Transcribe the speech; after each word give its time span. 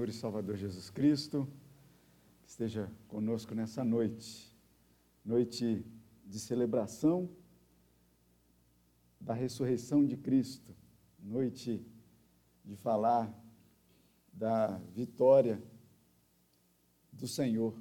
Senhor 0.00 0.08
e 0.08 0.12
Salvador 0.14 0.56
Jesus 0.56 0.88
Cristo, 0.88 1.46
esteja 2.46 2.90
conosco 3.06 3.54
nessa 3.54 3.84
noite, 3.84 4.50
noite 5.22 5.84
de 6.24 6.40
celebração 6.40 7.28
da 9.20 9.34
ressurreição 9.34 10.06
de 10.06 10.16
Cristo, 10.16 10.74
noite 11.18 11.86
de 12.64 12.76
falar 12.76 13.30
da 14.32 14.78
vitória 14.94 15.62
do 17.12 17.28
Senhor 17.28 17.78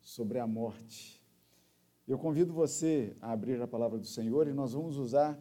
sobre 0.00 0.40
a 0.40 0.48
morte. 0.48 1.24
Eu 2.08 2.18
convido 2.18 2.52
você 2.52 3.16
a 3.20 3.30
abrir 3.30 3.62
a 3.62 3.68
palavra 3.68 4.00
do 4.00 4.06
Senhor 4.06 4.48
e 4.48 4.52
nós 4.52 4.72
vamos 4.72 4.96
usar 4.96 5.40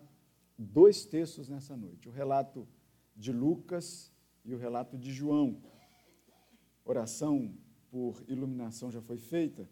dois 0.55 1.03
textos 1.03 1.49
nessa 1.49 1.75
noite: 1.75 2.07
o 2.07 2.11
relato 2.11 2.67
de 3.15 3.33
Lucas 3.33 4.13
e 4.45 4.53
o 4.53 4.57
relato 4.59 4.99
de 4.99 5.11
João 5.11 5.70
oração 6.85 7.55
por 7.89 8.23
iluminação 8.27 8.91
já 8.91 9.01
foi 9.01 9.17
feita. 9.17 9.69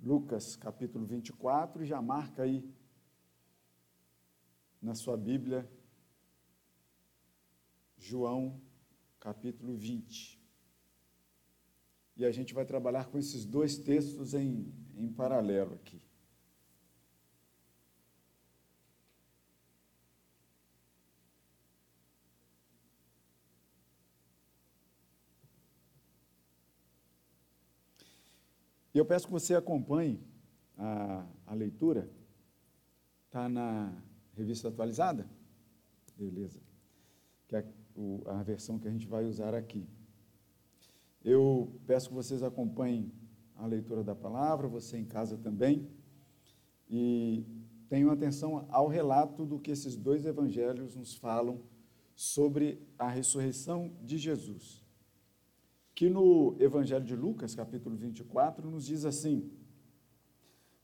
Lucas 0.00 0.56
capítulo 0.56 1.04
24, 1.04 1.84
já 1.84 2.00
marca 2.00 2.42
aí 2.42 2.64
na 4.80 4.94
sua 4.94 5.16
Bíblia, 5.16 5.68
João 7.96 8.60
capítulo 9.18 9.76
20. 9.76 10.40
E 12.16 12.24
a 12.24 12.30
gente 12.30 12.54
vai 12.54 12.64
trabalhar 12.64 13.06
com 13.06 13.18
esses 13.18 13.44
dois 13.44 13.76
textos 13.76 14.34
em, 14.34 14.72
em 14.96 15.12
paralelo 15.12 15.74
aqui. 15.74 16.07
E 28.98 29.00
eu 29.00 29.06
peço 29.06 29.26
que 29.26 29.32
você 29.32 29.54
acompanhe 29.54 30.20
a, 30.76 31.24
a 31.46 31.54
leitura. 31.54 32.10
Está 33.26 33.48
na 33.48 33.96
revista 34.34 34.66
atualizada? 34.66 35.30
Beleza. 36.16 36.60
Que 37.46 37.54
é 37.54 37.64
o, 37.94 38.24
a 38.26 38.42
versão 38.42 38.76
que 38.76 38.88
a 38.88 38.90
gente 38.90 39.06
vai 39.06 39.24
usar 39.24 39.54
aqui. 39.54 39.88
Eu 41.24 41.80
peço 41.86 42.08
que 42.08 42.14
vocês 42.16 42.42
acompanhem 42.42 43.12
a 43.54 43.66
leitura 43.66 44.02
da 44.02 44.16
palavra, 44.16 44.66
você 44.66 44.98
em 44.98 45.04
casa 45.04 45.38
também, 45.38 45.88
e 46.90 47.46
tenham 47.88 48.10
atenção 48.10 48.66
ao 48.68 48.88
relato 48.88 49.46
do 49.46 49.60
que 49.60 49.70
esses 49.70 49.94
dois 49.94 50.26
evangelhos 50.26 50.96
nos 50.96 51.14
falam 51.14 51.62
sobre 52.16 52.84
a 52.98 53.08
ressurreição 53.08 53.96
de 54.02 54.18
Jesus 54.18 54.87
que 55.98 56.08
no 56.08 56.54
Evangelho 56.60 57.04
de 57.04 57.16
Lucas, 57.16 57.56
capítulo 57.56 57.96
24, 57.96 58.70
nos 58.70 58.86
diz 58.86 59.04
assim. 59.04 59.50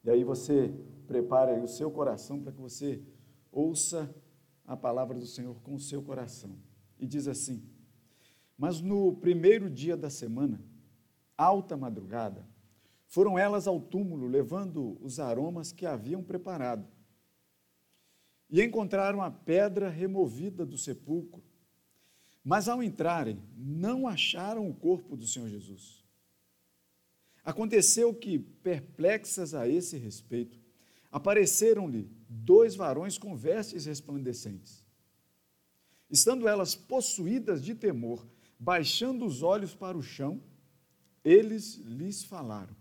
E 0.02 0.10
aí 0.10 0.24
você 0.24 0.74
prepara 1.06 1.54
o 1.62 1.68
seu 1.68 1.88
coração 1.88 2.42
para 2.42 2.50
que 2.50 2.60
você 2.60 3.00
ouça 3.52 4.12
a 4.66 4.76
palavra 4.76 5.16
do 5.16 5.24
Senhor 5.24 5.54
com 5.62 5.76
o 5.76 5.78
seu 5.78 6.02
coração. 6.02 6.58
E 6.98 7.06
diz 7.06 7.28
assim: 7.28 7.62
Mas 8.58 8.80
no 8.80 9.14
primeiro 9.14 9.70
dia 9.70 9.96
da 9.96 10.10
semana, 10.10 10.60
alta 11.38 11.76
madrugada, 11.76 12.44
foram 13.06 13.38
elas 13.38 13.68
ao 13.68 13.80
túmulo 13.80 14.26
levando 14.26 14.98
os 15.00 15.20
aromas 15.20 15.70
que 15.70 15.86
haviam 15.86 16.24
preparado. 16.24 16.88
E 18.50 18.60
encontraram 18.60 19.22
a 19.22 19.30
pedra 19.30 19.88
removida 19.88 20.66
do 20.66 20.76
sepulcro. 20.76 21.40
Mas 22.44 22.68
ao 22.68 22.82
entrarem, 22.82 23.42
não 23.56 24.06
acharam 24.06 24.68
o 24.68 24.74
corpo 24.74 25.16
do 25.16 25.26
Senhor 25.26 25.48
Jesus. 25.48 26.04
Aconteceu 27.42 28.14
que, 28.14 28.38
perplexas 28.38 29.54
a 29.54 29.66
esse 29.66 29.96
respeito, 29.96 30.58
apareceram-lhe 31.10 32.10
dois 32.28 32.74
varões 32.74 33.16
com 33.16 33.36
vestes 33.36 33.86
resplandecentes. 33.86 34.84
Estando 36.10 36.46
elas 36.46 36.74
possuídas 36.74 37.64
de 37.64 37.74
temor, 37.74 38.26
baixando 38.58 39.24
os 39.24 39.42
olhos 39.42 39.74
para 39.74 39.96
o 39.96 40.02
chão, 40.02 40.42
eles 41.24 41.76
lhes 41.76 42.22
falaram: 42.24 42.76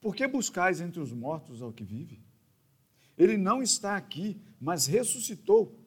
Por 0.00 0.14
que 0.14 0.26
buscais 0.26 0.80
entre 0.80 1.00
os 1.00 1.12
mortos 1.12 1.60
ao 1.60 1.72
que 1.72 1.82
vive? 1.84 2.22
Ele 3.18 3.36
não 3.36 3.62
está 3.62 3.96
aqui, 3.96 4.40
mas 4.60 4.86
ressuscitou. 4.86 5.81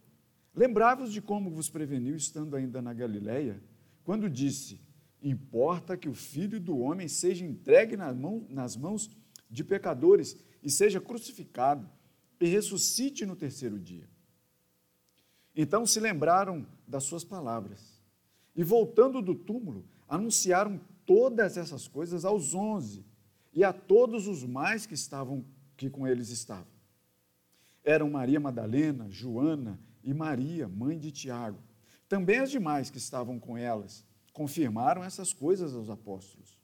Lembrai-vos 0.56 1.12
de 1.12 1.22
como 1.22 1.50
vos 1.50 1.70
preveniu 1.70 2.16
estando 2.16 2.56
ainda 2.56 2.82
na 2.82 2.94
Galiléia, 2.94 3.62
quando 4.04 4.30
disse: 4.30 4.80
Importa 5.22 5.98
que 5.98 6.08
o 6.08 6.14
filho 6.14 6.60
do 6.60 6.78
homem 6.78 7.08
seja 7.08 7.46
entregue 7.46 7.98
nas 7.98 8.78
mãos 8.78 9.10
de 9.50 9.64
pecadores 9.64 10.38
e 10.64 10.70
seja 10.70 11.02
crucificado 11.02 11.90
e 12.40 12.48
ressuscite 12.48 13.26
no 13.26 13.36
terceiro 13.36 13.78
dia. 13.80 14.08
Então 15.56 15.86
se 15.86 16.00
lembraram 16.00 16.66
das 16.88 17.04
suas 17.04 17.24
palavras 17.24 18.02
e, 18.56 18.64
voltando 18.64 19.22
do 19.22 19.36
túmulo, 19.36 19.86
anunciaram 20.08 20.80
todas 21.06 21.58
essas 21.58 21.88
coisas 21.88 22.24
aos 22.24 22.54
onze 22.54 23.06
e 23.54 23.64
a 23.64 23.74
todos 23.74 24.28
os 24.28 24.44
mais 24.44 24.86
que 24.86 24.94
estavam 24.94 25.46
que 25.76 25.90
com 25.90 26.08
eles 26.08 26.30
estavam. 26.30 26.68
Eram 27.84 28.10
Maria 28.10 28.40
Madalena, 28.40 29.10
Joana 29.10 29.80
e 30.06 30.14
Maria, 30.14 30.68
mãe 30.70 30.98
de 30.98 31.12
Tiago. 31.12 31.60
Também 32.08 32.38
as 32.38 32.52
demais 32.52 32.92
que 32.92 33.00
estavam 33.00 33.40
com 33.40 33.58
elas 33.58 34.06
confirmaram 34.32 35.04
essas 35.04 35.34
coisas 35.34 35.74
aos 35.74 35.90
apóstolos. 35.90 36.60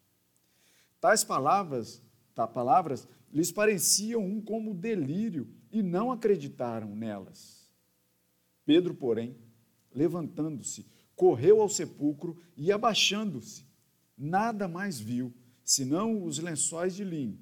Tais 0.99 1.23
palavras, 1.23 2.01
tá, 2.35 2.47
palavras 2.47 3.07
lhes 3.33 3.51
pareciam 3.51 4.23
um 4.23 4.39
como 4.39 4.75
delírio 4.75 5.49
e 5.71 5.81
não 5.81 6.11
acreditaram 6.11 6.95
nelas. 6.95 7.67
Pedro, 8.63 8.93
porém, 8.93 9.35
levantando-se, 9.91 10.85
correu 11.15 11.61
ao 11.61 11.69
sepulcro 11.69 12.37
e, 12.55 12.71
abaixando-se, 12.71 13.65
nada 14.15 14.67
mais 14.67 14.99
viu, 14.99 15.33
senão 15.63 16.23
os 16.23 16.37
lençóis 16.37 16.93
de 16.93 17.03
linho. 17.03 17.39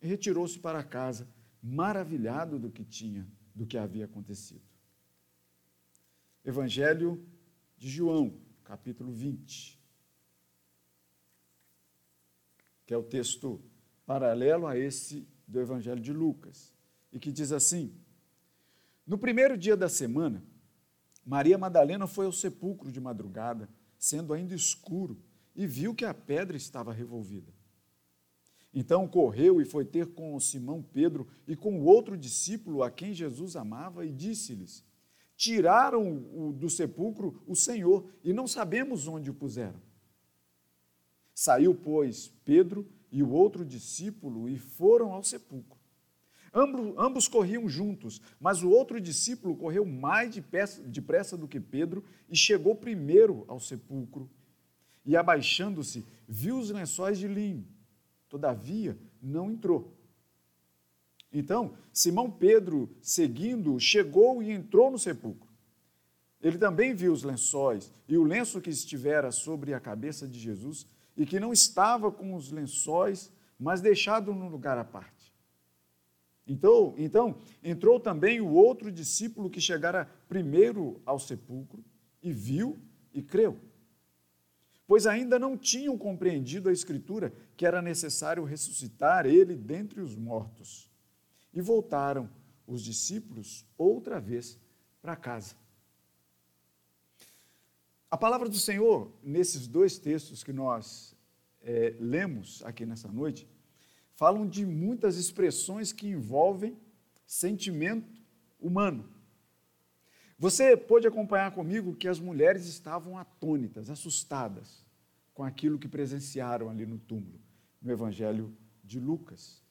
Retirou-se 0.00 0.58
para 0.58 0.82
casa, 0.82 1.28
maravilhado 1.62 2.58
do 2.58 2.70
que 2.70 2.84
tinha, 2.84 3.26
do 3.54 3.66
que 3.66 3.76
havia 3.76 4.06
acontecido. 4.06 4.73
Evangelho 6.44 7.26
de 7.78 7.88
João, 7.88 8.38
capítulo 8.64 9.10
20, 9.10 9.80
que 12.84 12.92
é 12.92 12.96
o 12.98 13.02
texto 13.02 13.62
paralelo 14.04 14.66
a 14.66 14.76
esse 14.76 15.26
do 15.48 15.58
Evangelho 15.58 16.00
de 16.00 16.12
Lucas, 16.12 16.74
e 17.10 17.18
que 17.18 17.32
diz 17.32 17.50
assim: 17.50 17.96
No 19.06 19.16
primeiro 19.16 19.56
dia 19.56 19.74
da 19.74 19.88
semana, 19.88 20.44
Maria 21.24 21.56
Madalena 21.56 22.06
foi 22.06 22.26
ao 22.26 22.32
sepulcro 22.32 22.92
de 22.92 23.00
madrugada, 23.00 23.66
sendo 23.98 24.34
ainda 24.34 24.54
escuro, 24.54 25.18
e 25.56 25.66
viu 25.66 25.94
que 25.94 26.04
a 26.04 26.12
pedra 26.12 26.58
estava 26.58 26.92
revolvida. 26.92 27.54
Então 28.74 29.08
correu 29.08 29.62
e 29.62 29.64
foi 29.64 29.86
ter 29.86 30.08
com 30.08 30.38
Simão 30.38 30.82
Pedro 30.82 31.26
e 31.48 31.56
com 31.56 31.80
o 31.80 31.84
outro 31.84 32.18
discípulo 32.18 32.82
a 32.82 32.90
quem 32.90 33.14
Jesus 33.14 33.56
amava 33.56 34.04
e 34.04 34.12
disse-lhes: 34.12 34.84
Tiraram 35.36 36.52
do 36.52 36.70
sepulcro 36.70 37.42
o 37.46 37.56
Senhor 37.56 38.08
e 38.22 38.32
não 38.32 38.46
sabemos 38.46 39.08
onde 39.08 39.30
o 39.30 39.34
puseram. 39.34 39.80
Saiu, 41.34 41.74
pois, 41.74 42.28
Pedro 42.44 42.88
e 43.10 43.22
o 43.22 43.30
outro 43.30 43.64
discípulo 43.64 44.48
e 44.48 44.58
foram 44.58 45.12
ao 45.12 45.24
sepulcro. 45.24 45.78
Ambos, 46.52 46.94
ambos 46.96 47.26
corriam 47.26 47.68
juntos, 47.68 48.20
mas 48.38 48.62
o 48.62 48.70
outro 48.70 49.00
discípulo 49.00 49.56
correu 49.56 49.84
mais 49.84 50.32
depressa 50.86 51.36
do 51.36 51.48
que 51.48 51.58
Pedro 51.58 52.04
e 52.28 52.36
chegou 52.36 52.76
primeiro 52.76 53.44
ao 53.48 53.58
sepulcro. 53.58 54.30
E 55.04 55.16
abaixando-se, 55.16 56.04
viu 56.28 56.56
os 56.56 56.70
lençóis 56.70 57.18
de 57.18 57.26
linho. 57.26 57.66
Todavia, 58.28 58.96
não 59.20 59.50
entrou. 59.50 59.92
Então, 61.34 61.74
Simão 61.92 62.30
Pedro, 62.30 62.88
seguindo, 63.02 63.78
chegou 63.80 64.40
e 64.40 64.52
entrou 64.52 64.88
no 64.88 64.98
sepulcro. 64.98 65.52
Ele 66.40 66.56
também 66.56 66.94
viu 66.94 67.12
os 67.12 67.24
lençóis 67.24 67.92
e 68.06 68.16
o 68.16 68.22
lenço 68.22 68.60
que 68.60 68.70
estivera 68.70 69.32
sobre 69.32 69.74
a 69.74 69.80
cabeça 69.80 70.28
de 70.28 70.38
Jesus 70.38 70.86
e 71.16 71.26
que 71.26 71.40
não 71.40 71.52
estava 71.52 72.12
com 72.12 72.34
os 72.36 72.52
lençóis, 72.52 73.32
mas 73.58 73.80
deixado 73.80 74.32
num 74.32 74.48
lugar 74.48 74.78
à 74.78 74.84
parte. 74.84 75.34
Então, 76.46 76.94
então 76.96 77.36
entrou 77.64 77.98
também 77.98 78.40
o 78.40 78.52
outro 78.52 78.92
discípulo 78.92 79.50
que 79.50 79.60
chegara 79.60 80.08
primeiro 80.28 81.00
ao 81.04 81.18
sepulcro 81.18 81.84
e 82.22 82.32
viu 82.32 82.78
e 83.12 83.22
creu. 83.22 83.58
Pois 84.86 85.06
ainda 85.06 85.36
não 85.36 85.56
tinham 85.56 85.98
compreendido 85.98 86.68
a 86.68 86.72
Escritura 86.72 87.32
que 87.56 87.66
era 87.66 87.82
necessário 87.82 88.44
ressuscitar 88.44 89.26
ele 89.26 89.56
dentre 89.56 90.00
os 90.00 90.14
mortos. 90.14 90.93
E 91.54 91.62
voltaram 91.62 92.28
os 92.66 92.82
discípulos 92.82 93.64
outra 93.78 94.20
vez 94.20 94.58
para 95.00 95.16
casa. 95.16 95.54
A 98.10 98.16
palavra 98.16 98.48
do 98.48 98.58
Senhor, 98.58 99.10
nesses 99.22 99.66
dois 99.66 99.98
textos 99.98 100.44
que 100.44 100.52
nós 100.52 101.16
é, 101.62 101.96
lemos 101.98 102.62
aqui 102.64 102.84
nessa 102.84 103.08
noite, 103.08 103.48
falam 104.14 104.46
de 104.46 104.64
muitas 104.64 105.16
expressões 105.16 105.92
que 105.92 106.06
envolvem 106.06 106.78
sentimento 107.26 108.22
humano. 108.60 109.08
Você 110.38 110.76
pôde 110.76 111.06
acompanhar 111.06 111.52
comigo 111.54 111.96
que 111.96 112.06
as 112.06 112.20
mulheres 112.20 112.66
estavam 112.66 113.16
atônitas, 113.16 113.88
assustadas 113.90 114.84
com 115.32 115.42
aquilo 115.42 115.78
que 115.78 115.88
presenciaram 115.88 116.68
ali 116.68 116.86
no 116.86 116.98
túmulo, 116.98 117.40
no 117.80 117.90
Evangelho 117.90 118.56
de 118.84 119.00
Lucas. 119.00 119.63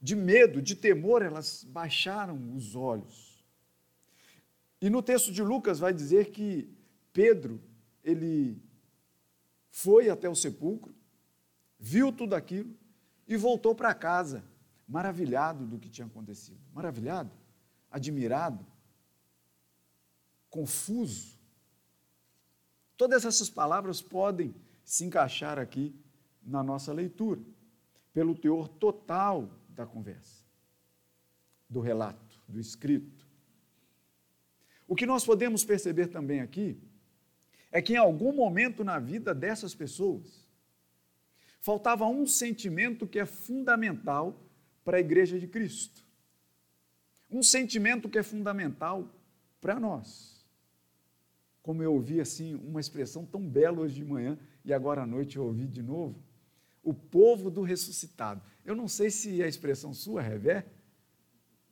De 0.00 0.14
medo, 0.14 0.62
de 0.62 0.74
temor, 0.76 1.22
elas 1.22 1.64
baixaram 1.64 2.54
os 2.54 2.74
olhos. 2.74 3.44
E 4.80 4.88
no 4.88 5.02
texto 5.02 5.32
de 5.32 5.42
Lucas 5.42 5.78
vai 5.78 5.92
dizer 5.92 6.30
que 6.30 6.72
Pedro, 7.12 7.60
ele 8.04 8.62
foi 9.70 10.08
até 10.08 10.28
o 10.28 10.36
sepulcro, 10.36 10.94
viu 11.78 12.12
tudo 12.12 12.34
aquilo 12.34 12.76
e 13.26 13.36
voltou 13.36 13.74
para 13.74 13.92
casa, 13.94 14.44
maravilhado 14.86 15.66
do 15.66 15.78
que 15.78 15.90
tinha 15.90 16.06
acontecido. 16.06 16.60
Maravilhado, 16.72 17.30
admirado, 17.90 18.64
confuso. 20.48 21.36
Todas 22.96 23.24
essas 23.24 23.50
palavras 23.50 24.00
podem 24.00 24.54
se 24.84 25.04
encaixar 25.04 25.58
aqui 25.58 25.94
na 26.42 26.62
nossa 26.62 26.92
leitura, 26.92 27.40
pelo 28.12 28.34
teor 28.34 28.68
total 28.68 29.50
da 29.78 29.86
conversa, 29.86 30.44
do 31.70 31.78
relato, 31.78 32.42
do 32.48 32.58
escrito. 32.58 33.24
O 34.88 34.96
que 34.96 35.06
nós 35.06 35.24
podemos 35.24 35.64
perceber 35.64 36.08
também 36.08 36.40
aqui 36.40 36.76
é 37.70 37.80
que 37.80 37.92
em 37.92 37.96
algum 37.96 38.34
momento 38.34 38.82
na 38.82 38.98
vida 38.98 39.32
dessas 39.32 39.76
pessoas 39.76 40.44
faltava 41.60 42.06
um 42.06 42.26
sentimento 42.26 43.06
que 43.06 43.20
é 43.20 43.24
fundamental 43.24 44.42
para 44.84 44.96
a 44.96 45.00
igreja 45.00 45.38
de 45.38 45.46
Cristo. 45.46 46.02
Um 47.30 47.42
sentimento 47.42 48.08
que 48.08 48.18
é 48.18 48.22
fundamental 48.22 49.08
para 49.60 49.78
nós. 49.78 50.44
Como 51.62 51.84
eu 51.84 51.94
ouvi 51.94 52.20
assim 52.20 52.54
uma 52.54 52.80
expressão 52.80 53.24
tão 53.24 53.48
bela 53.48 53.80
hoje 53.80 53.94
de 53.94 54.04
manhã 54.04 54.36
e 54.64 54.72
agora 54.72 55.02
à 55.02 55.06
noite 55.06 55.36
eu 55.36 55.44
ouvi 55.44 55.68
de 55.68 55.82
novo, 55.82 56.20
o 56.82 56.92
povo 56.92 57.48
do 57.48 57.62
ressuscitado. 57.62 58.42
Eu 58.68 58.76
não 58.76 58.86
sei 58.86 59.08
se 59.08 59.40
é 59.40 59.46
a 59.46 59.48
expressão 59.48 59.94
sua, 59.94 60.20
Revé. 60.20 60.66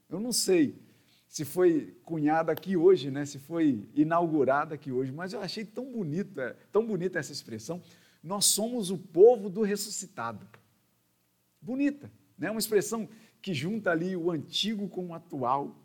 Eu 0.08 0.19
não 0.19 0.32
sei 0.32 0.81
se 1.28 1.44
foi 1.44 1.94
cunhada 2.02 2.50
aqui 2.50 2.75
hoje, 2.75 3.10
né? 3.10 3.26
se 3.26 3.38
foi 3.38 3.87
inaugurada 3.94 4.75
aqui 4.75 4.90
hoje, 4.90 5.12
mas 5.12 5.34
eu 5.34 5.43
achei 5.43 5.62
tão 5.62 5.93
bonita, 5.93 6.56
tão 6.72 6.87
bonita 6.87 7.19
essa 7.19 7.32
expressão. 7.32 7.82
Nós 8.22 8.46
somos 8.46 8.90
o 8.90 8.96
povo 8.96 9.50
do 9.50 9.60
ressuscitado. 9.60 10.48
Bonita, 11.60 12.10
né? 12.38 12.50
Uma 12.50 12.60
expressão 12.60 13.06
que 13.42 13.52
junta 13.52 13.90
ali 13.90 14.16
o 14.16 14.31
antigo 14.31 14.88
com 14.88 15.08
o 15.08 15.14
atual, 15.14 15.76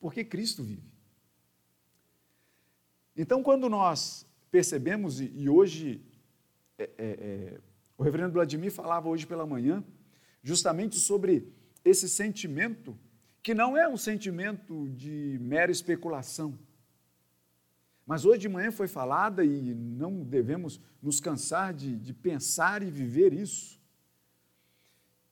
porque 0.00 0.24
Cristo 0.24 0.64
vive. 0.64 0.90
Então, 3.16 3.44
quando 3.44 3.68
nós 3.68 4.26
percebemos, 4.50 5.20
e 5.20 5.48
hoje 5.48 6.02
é, 6.76 6.82
é, 6.82 6.90
é, 6.98 7.60
o 7.96 8.02
reverendo 8.02 8.32
Vladimir 8.32 8.72
falava 8.72 9.08
hoje 9.08 9.24
pela 9.24 9.46
manhã, 9.46 9.84
justamente 10.42 10.96
sobre 10.96 11.52
esse 11.84 12.08
sentimento 12.08 12.98
que 13.42 13.54
não 13.54 13.76
é 13.76 13.88
um 13.88 13.96
sentimento 13.96 14.88
de 14.90 15.38
mera 15.40 15.72
especulação. 15.72 16.58
Mas 18.06 18.24
hoje 18.24 18.40
de 18.40 18.48
manhã 18.48 18.70
foi 18.70 18.86
falada 18.86 19.44
e 19.44 19.74
não 19.74 20.22
devemos 20.22 20.80
nos 21.00 21.18
cansar 21.20 21.74
de, 21.74 21.96
de 21.96 22.12
pensar 22.12 22.82
e 22.82 22.90
viver 22.90 23.32
isso. 23.32 23.80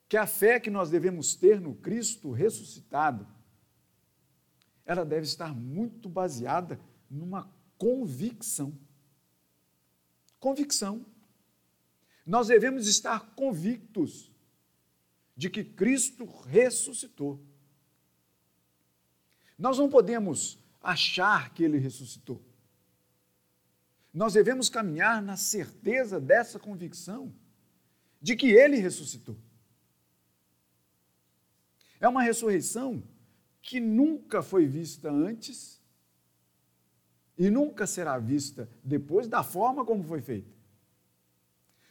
Que 0.08 0.16
a 0.16 0.26
fé 0.26 0.58
que 0.58 0.70
nós 0.70 0.90
devemos 0.90 1.34
ter 1.34 1.60
no 1.60 1.74
Cristo 1.74 2.32
ressuscitado, 2.32 3.26
ela 4.84 5.04
deve 5.04 5.22
estar 5.22 5.54
muito 5.54 6.08
baseada 6.08 6.80
numa 7.08 7.52
convicção. 7.78 8.76
Convicção. 10.40 11.06
Nós 12.26 12.48
devemos 12.48 12.88
estar 12.88 13.34
convictos 13.34 14.29
de 15.40 15.48
que 15.48 15.64
Cristo 15.64 16.26
ressuscitou. 16.26 17.42
Nós 19.58 19.78
não 19.78 19.88
podemos 19.88 20.58
achar 20.82 21.54
que 21.54 21.64
ele 21.64 21.78
ressuscitou. 21.78 22.44
Nós 24.12 24.34
devemos 24.34 24.69
caminhar 24.69 25.22
na 25.22 25.38
certeza 25.38 26.20
dessa 26.20 26.58
convicção 26.58 27.34
de 28.20 28.37
que 28.37 28.50
ele 28.50 28.76
ressuscitou. 28.76 29.34
É 31.98 32.06
uma 32.06 32.22
ressurreição 32.22 33.02
que 33.62 33.81
nunca 33.81 34.42
foi 34.42 34.66
vista 34.66 35.10
antes 35.10 35.81
e 37.38 37.48
nunca 37.48 37.87
será 37.87 38.19
vista 38.19 38.69
depois 38.84 39.26
da 39.26 39.42
forma 39.42 39.87
como 39.87 40.04
foi 40.04 40.20
feita. 40.20 40.52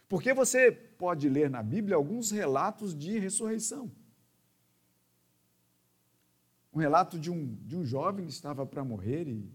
Porque 0.07 0.35
você 0.35 0.88
pode 0.99 1.27
ler 1.27 1.49
na 1.49 1.63
Bíblia 1.63 1.95
alguns 1.95 2.29
relatos 2.29 2.95
de 2.95 3.17
ressurreição 3.17 3.91
um 6.73 6.79
relato 6.79 7.19
de 7.19 7.31
um, 7.31 7.55
de 7.65 7.75
um 7.75 7.83
jovem 7.83 8.25
que 8.25 8.31
estava 8.31 8.65
para 8.65 8.83
morrer 8.83 9.27
e, 9.27 9.51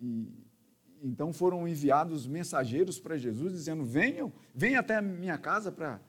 e 0.00 0.48
então 1.00 1.32
foram 1.32 1.68
enviados 1.68 2.26
mensageiros 2.26 2.98
para 2.98 3.16
Jesus 3.16 3.52
dizendo: 3.52 3.84
venham, 3.84 4.32
venham 4.52 4.80
até 4.80 4.96
a 4.96 5.02
minha 5.02 5.38
casa 5.38 5.70
para 5.70 6.00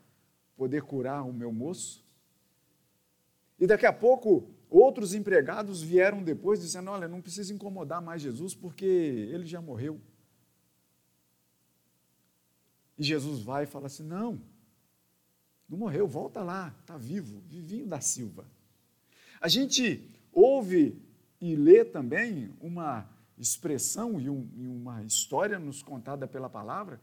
poder 0.56 0.82
curar 0.82 1.24
o 1.24 1.32
meu 1.32 1.52
moço. 1.54 2.04
E 3.60 3.68
daqui 3.68 3.86
a 3.86 3.94
pouco 3.94 4.50
outros 4.68 5.14
empregados 5.14 5.84
vieram 5.84 6.24
depois 6.24 6.60
dizendo: 6.60 6.90
olha, 6.90 7.08
não 7.08 7.22
precisa 7.22 7.54
incomodar 7.54 8.02
mais 8.02 8.22
Jesus 8.22 8.56
porque 8.56 8.86
ele 8.86 9.46
já 9.46 9.62
morreu. 9.62 10.02
E 12.98 13.04
Jesus 13.04 13.42
vai 13.42 13.66
e 13.66 13.68
fala 13.68 13.86
assim: 13.86 14.04
não, 14.04 14.42
não 15.70 15.78
morreu, 15.78 16.08
volta 16.08 16.42
lá, 16.42 16.76
está 16.82 16.98
vivo, 16.98 17.42
vivinho 17.48 17.86
da 17.86 18.02
Silva. 18.02 18.46
A 19.40 19.48
gente 19.48 20.10
Houve 20.32 21.02
e 21.42 21.56
lê 21.56 21.84
também 21.84 22.54
uma 22.60 23.10
expressão 23.38 24.20
e, 24.20 24.30
um, 24.30 24.50
e 24.56 24.68
uma 24.68 25.04
história 25.04 25.58
nos 25.58 25.82
contada 25.82 26.28
pela 26.28 26.50
palavra 26.50 27.02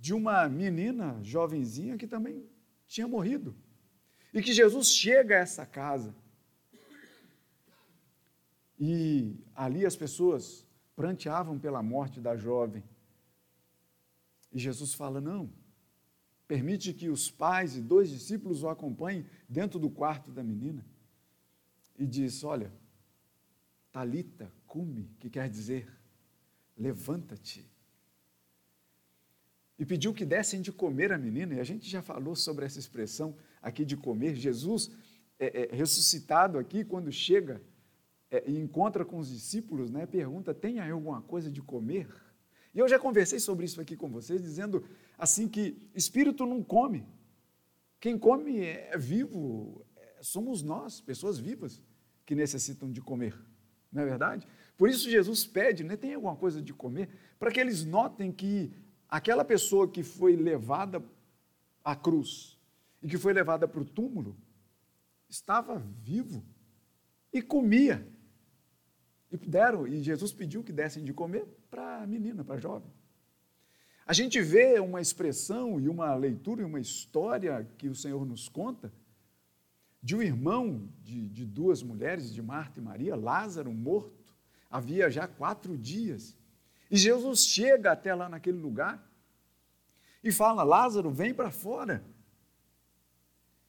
de 0.00 0.14
uma 0.14 0.48
menina 0.48 1.18
jovenzinha 1.22 1.96
que 1.96 2.06
também 2.06 2.44
tinha 2.86 3.06
morrido. 3.06 3.54
E 4.32 4.42
que 4.42 4.52
Jesus 4.52 4.88
chega 4.88 5.36
a 5.36 5.40
essa 5.40 5.64
casa. 5.64 6.14
E 8.78 9.36
ali 9.54 9.84
as 9.84 9.96
pessoas 9.96 10.66
pranteavam 10.94 11.58
pela 11.58 11.82
morte 11.82 12.20
da 12.20 12.36
jovem. 12.36 12.82
E 14.52 14.58
Jesus 14.58 14.94
fala: 14.94 15.20
não, 15.20 15.50
permite 16.48 16.94
que 16.94 17.10
os 17.10 17.30
pais 17.30 17.76
e 17.76 17.82
dois 17.82 18.08
discípulos 18.08 18.62
o 18.62 18.68
acompanhem 18.68 19.26
dentro 19.46 19.78
do 19.78 19.90
quarto 19.90 20.32
da 20.32 20.42
menina 20.42 20.84
e 21.98 22.06
diz: 22.06 22.42
Olha, 22.42 22.72
Talita, 23.92 24.50
cume, 24.66 25.10
que 25.20 25.28
quer 25.28 25.48
dizer 25.48 25.86
levanta-te. 26.76 27.68
E 29.78 29.84
pediu 29.84 30.14
que 30.14 30.24
dessem 30.24 30.60
de 30.60 30.72
comer 30.72 31.12
a 31.12 31.18
menina, 31.18 31.54
e 31.54 31.60
a 31.60 31.64
gente 31.64 31.88
já 31.88 32.00
falou 32.00 32.34
sobre 32.34 32.64
essa 32.64 32.78
expressão 32.78 33.36
aqui 33.60 33.84
de 33.84 33.96
comer. 33.96 34.34
Jesus 34.34 34.90
é, 35.38 35.62
é, 35.62 35.76
ressuscitado 35.76 36.58
aqui, 36.58 36.84
quando 36.84 37.12
chega 37.12 37.60
é, 38.30 38.42
e 38.46 38.58
encontra 38.58 39.04
com 39.04 39.18
os 39.18 39.28
discípulos, 39.28 39.90
né, 39.90 40.06
pergunta: 40.06 40.54
tem 40.54 40.80
aí 40.80 40.90
alguma 40.90 41.20
coisa 41.22 41.50
de 41.50 41.60
comer? 41.60 42.08
E 42.74 42.78
eu 42.78 42.88
já 42.88 42.98
conversei 42.98 43.38
sobre 43.38 43.66
isso 43.66 43.80
aqui 43.80 43.96
com 43.96 44.08
vocês, 44.08 44.42
dizendo 44.42 44.84
assim 45.18 45.48
que 45.48 45.76
espírito 45.94 46.46
não 46.46 46.62
come. 46.62 47.04
Quem 48.00 48.16
come 48.16 48.60
é 48.60 48.96
vivo, 48.96 49.84
é, 49.96 50.18
somos 50.22 50.62
nós, 50.62 51.00
pessoas 51.00 51.38
vivas 51.38 51.82
que 52.24 52.34
necessitam 52.34 52.90
de 52.92 53.00
comer, 53.00 53.36
não 53.90 54.02
é 54.02 54.06
verdade? 54.06 54.46
Por 54.76 54.88
isso 54.88 55.10
Jesus 55.10 55.44
pede, 55.44 55.82
né, 55.82 55.96
tem 55.96 56.14
alguma 56.14 56.36
coisa 56.36 56.62
de 56.62 56.72
comer, 56.72 57.08
para 57.38 57.50
que 57.50 57.58
eles 57.58 57.84
notem 57.84 58.30
que 58.30 58.72
aquela 59.08 59.44
pessoa 59.44 59.90
que 59.90 60.04
foi 60.04 60.36
levada 60.36 61.02
à 61.82 61.96
cruz 61.96 62.56
e 63.02 63.08
que 63.08 63.18
foi 63.18 63.32
levada 63.32 63.66
para 63.66 63.80
o 63.80 63.84
túmulo 63.84 64.36
estava 65.28 65.78
vivo 65.78 66.44
e 67.32 67.42
comia. 67.42 68.06
E 69.30 69.36
deram, 69.36 69.86
e 69.86 70.02
Jesus 70.02 70.32
pediu 70.32 70.62
que 70.62 70.72
dessem 70.72 71.04
de 71.04 71.12
comer 71.12 71.44
para 71.68 72.02
a 72.02 72.06
menina, 72.06 72.44
para 72.44 72.54
a 72.54 72.60
jovem. 72.60 72.90
A 74.08 74.14
gente 74.14 74.40
vê 74.40 74.80
uma 74.80 75.02
expressão 75.02 75.78
e 75.78 75.86
uma 75.86 76.14
leitura 76.14 76.62
e 76.62 76.64
uma 76.64 76.80
história 76.80 77.68
que 77.76 77.90
o 77.90 77.94
Senhor 77.94 78.24
nos 78.24 78.48
conta 78.48 78.90
de 80.02 80.16
um 80.16 80.22
irmão 80.22 80.88
de, 81.04 81.28
de 81.28 81.44
duas 81.44 81.82
mulheres, 81.82 82.32
de 82.32 82.40
Marta 82.40 82.80
e 82.80 82.82
Maria, 82.82 83.14
Lázaro, 83.14 83.70
morto, 83.70 84.34
havia 84.70 85.10
já 85.10 85.28
quatro 85.28 85.76
dias. 85.76 86.34
E 86.90 86.96
Jesus 86.96 87.40
chega 87.44 87.92
até 87.92 88.14
lá 88.14 88.30
naquele 88.30 88.56
lugar 88.56 89.06
e 90.24 90.32
fala: 90.32 90.62
Lázaro, 90.62 91.10
vem 91.10 91.34
para 91.34 91.50
fora. 91.50 92.02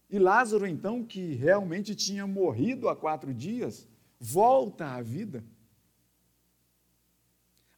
E 0.09 0.17
Lázaro, 0.17 0.65
então, 0.65 1.03
que 1.03 1.33
realmente 1.33 1.93
tinha 1.93 2.25
morrido 2.25 2.87
há 2.87 2.95
quatro 2.95 3.33
dias, 3.33 3.85
volta 4.17 4.85
à 4.85 5.01
vida. 5.01 5.43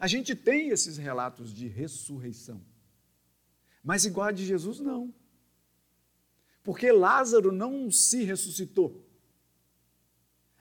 A 0.01 0.07
gente 0.07 0.35
tem 0.35 0.69
esses 0.69 0.97
relatos 0.97 1.53
de 1.53 1.67
ressurreição, 1.67 2.59
mas 3.83 4.03
igual 4.03 4.29
a 4.29 4.31
de 4.31 4.43
Jesus, 4.43 4.79
não. 4.79 5.13
Porque 6.63 6.91
Lázaro 6.91 7.51
não 7.51 7.91
se 7.91 8.23
ressuscitou. 8.23 9.07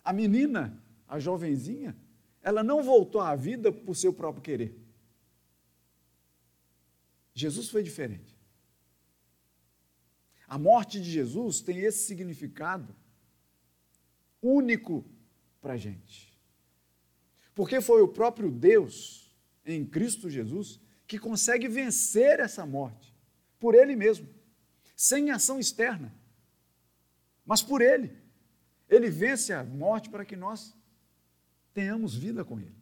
A 0.05 0.13
menina, 0.13 0.79
a 1.09 1.19
jovenzinha, 1.19 1.97
ela 2.43 2.63
não 2.63 2.83
voltou 2.83 3.23
à 3.23 3.35
vida 3.35 3.73
por 3.73 3.97
seu 3.97 4.13
próprio 4.13 4.43
querer. 4.43 4.79
Jesus 7.33 7.71
foi 7.71 7.83
diferente. 7.83 8.39
A 10.47 10.59
morte 10.59 11.01
de 11.01 11.11
Jesus 11.11 11.63
tem 11.63 11.79
esse 11.79 12.05
significado 12.05 12.95
único 14.43 15.03
para 15.63 15.73
a 15.73 15.79
gente. 15.79 16.31
Porque 17.55 17.81
foi 17.81 18.01
o 18.01 18.09
próprio 18.09 18.51
Deus, 18.51 19.20
em 19.71 19.85
Cristo 19.85 20.29
Jesus, 20.29 20.81
que 21.07 21.19
consegue 21.19 21.69
vencer 21.69 22.41
essa 22.41 22.65
morte, 22.65 23.15
por 23.59 23.75
Ele 23.75 23.97
mesmo, 23.97 24.29
sem 24.95 25.31
ação 25.31 25.59
externa, 25.59 26.15
mas 27.45 27.63
por 27.63 27.81
Ele. 27.81 28.17
Ele 28.89 29.09
vence 29.09 29.53
a 29.53 29.65
morte 29.65 30.11
para 30.11 30.25
que 30.25 30.37
nós 30.37 30.77
tenhamos 31.73 32.15
vida 32.15 32.45
com 32.45 32.61
Ele. 32.61 32.81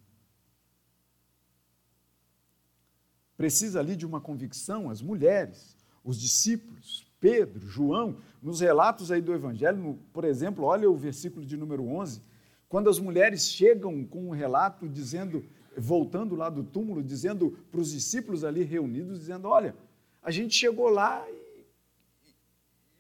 Precisa 3.37 3.79
ali 3.79 3.95
de 3.95 4.05
uma 4.05 4.21
convicção, 4.21 4.91
as 4.91 5.01
mulheres, 5.01 5.77
os 6.03 6.19
discípulos, 6.21 7.07
Pedro, 7.21 7.69
João, 7.69 8.19
nos 8.43 8.61
relatos 8.61 9.11
aí 9.11 9.21
do 9.21 9.33
Evangelho, 9.33 9.99
por 10.13 10.25
exemplo, 10.25 10.65
olha 10.65 10.91
o 10.91 10.97
versículo 10.97 11.45
de 11.45 11.57
número 11.57 11.87
11, 11.87 12.23
quando 12.69 12.91
as 12.91 12.99
mulheres 12.99 13.49
chegam 13.49 14.05
com 14.05 14.29
um 14.29 14.33
relato 14.33 14.89
dizendo, 14.89 15.45
voltando 15.79 16.35
lá 16.35 16.51
do 16.51 16.63
túmulo, 16.63 17.03
dizendo 17.03 17.53
para 17.71 17.81
os 17.81 17.93
discípulos 17.93 18.45
ali 18.45 18.63
reunidos, 18.63 19.19
dizendo: 19.19 19.49
Olha, 19.49 19.75
a 20.23 20.31
gente 20.31 20.55
chegou 20.55 20.89
lá 20.89 21.25
e, 21.29 21.67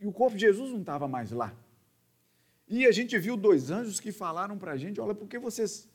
e 0.00 0.06
o 0.06 0.12
corpo 0.12 0.36
de 0.36 0.42
Jesus 0.42 0.70
não 0.70 0.80
estava 0.80 1.08
mais 1.08 1.30
lá. 1.30 1.54
E 2.66 2.86
a 2.86 2.92
gente 2.92 3.18
viu 3.18 3.36
dois 3.36 3.70
anjos 3.70 3.98
que 3.98 4.12
falaram 4.12 4.58
para 4.58 4.72
a 4.72 4.76
gente: 4.76 5.00
Olha, 5.00 5.14
por 5.14 5.28
que 5.28 5.38
vocês 5.38 5.88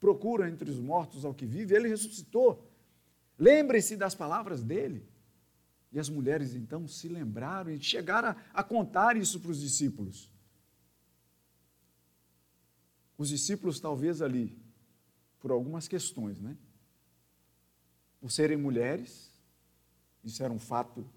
procuram 0.00 0.46
entre 0.46 0.70
os 0.70 0.78
mortos 0.78 1.24
ao 1.24 1.34
que 1.34 1.46
vive? 1.46 1.74
Ele 1.74 1.88
ressuscitou. 1.88 2.62
Lembrem-se 3.38 3.96
das 3.96 4.14
palavras 4.14 4.62
dele. 4.62 5.04
E 5.92 5.98
as 5.98 6.08
mulheres 6.08 6.54
então 6.54 6.86
se 6.86 7.08
lembraram 7.08 7.70
e 7.70 7.80
chegaram 7.80 8.28
a, 8.28 8.36
a 8.52 8.62
contar 8.62 9.16
isso 9.16 9.40
para 9.40 9.50
os 9.50 9.60
discípulos. 9.60 10.30
Os 13.16 13.30
discípulos, 13.30 13.80
talvez 13.80 14.20
ali, 14.20 14.54
por 15.46 15.52
algumas 15.52 15.86
questões, 15.86 16.40
né? 16.40 16.56
Por 18.20 18.32
serem 18.32 18.56
mulheres, 18.56 19.30
isso 20.24 20.42
era 20.42 20.52
um 20.52 20.58
fato 20.58 21.08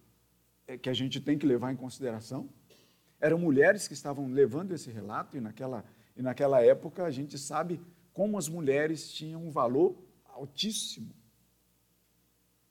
é, 0.68 0.78
que 0.78 0.88
a 0.88 0.94
gente 0.94 1.20
tem 1.20 1.36
que 1.36 1.48
levar 1.48 1.72
em 1.74 1.76
consideração. 1.76 2.48
Eram 3.20 3.40
mulheres 3.40 3.88
que 3.88 3.96
estavam 3.96 4.28
levando 4.28 4.72
esse 4.72 4.92
relato, 4.92 5.36
e 5.36 5.42
naquela, 5.42 5.84
e 6.16 6.22
naquela 6.22 6.62
época 6.62 7.06
a 7.06 7.10
gente 7.10 7.40
sabe 7.40 7.82
como 8.14 8.38
as 8.38 8.48
mulheres 8.48 9.12
tinham 9.12 9.48
um 9.48 9.50
valor 9.50 9.98
altíssimo. 10.26 11.12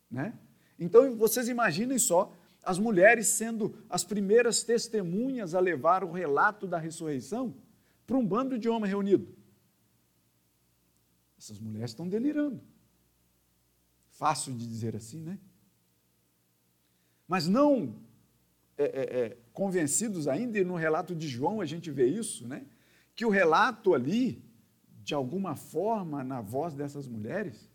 Né? 0.08 0.38
Então, 0.78 1.16
vocês 1.16 1.48
imaginem 1.48 1.98
só 1.98 2.32
as 2.62 2.78
mulheres 2.78 3.26
sendo 3.26 3.84
as 3.90 4.04
primeiras 4.04 4.62
testemunhas 4.62 5.56
a 5.56 5.58
levar 5.58 6.04
o 6.04 6.12
relato 6.12 6.68
da 6.68 6.78
ressurreição 6.78 7.52
para 8.06 8.16
um 8.16 8.24
bando 8.24 8.56
de 8.56 8.68
homens 8.68 8.90
reunido. 8.90 9.37
Essas 11.38 11.60
mulheres 11.60 11.90
estão 11.90 12.08
delirando. 12.08 12.60
Fácil 14.10 14.52
de 14.54 14.66
dizer 14.66 14.96
assim, 14.96 15.22
né? 15.22 15.38
Mas 17.28 17.46
não 17.46 17.94
é, 18.76 18.84
é, 18.84 19.20
é, 19.20 19.36
convencidos 19.52 20.26
ainda, 20.26 20.58
e 20.58 20.64
no 20.64 20.74
relato 20.74 21.14
de 21.14 21.28
João 21.28 21.60
a 21.60 21.66
gente 21.66 21.90
vê 21.90 22.06
isso, 22.06 22.46
né? 22.46 22.66
Que 23.14 23.24
o 23.24 23.30
relato 23.30 23.94
ali, 23.94 24.42
de 25.02 25.14
alguma 25.14 25.54
forma, 25.54 26.24
na 26.24 26.40
voz 26.40 26.74
dessas 26.74 27.06
mulheres, 27.06 27.68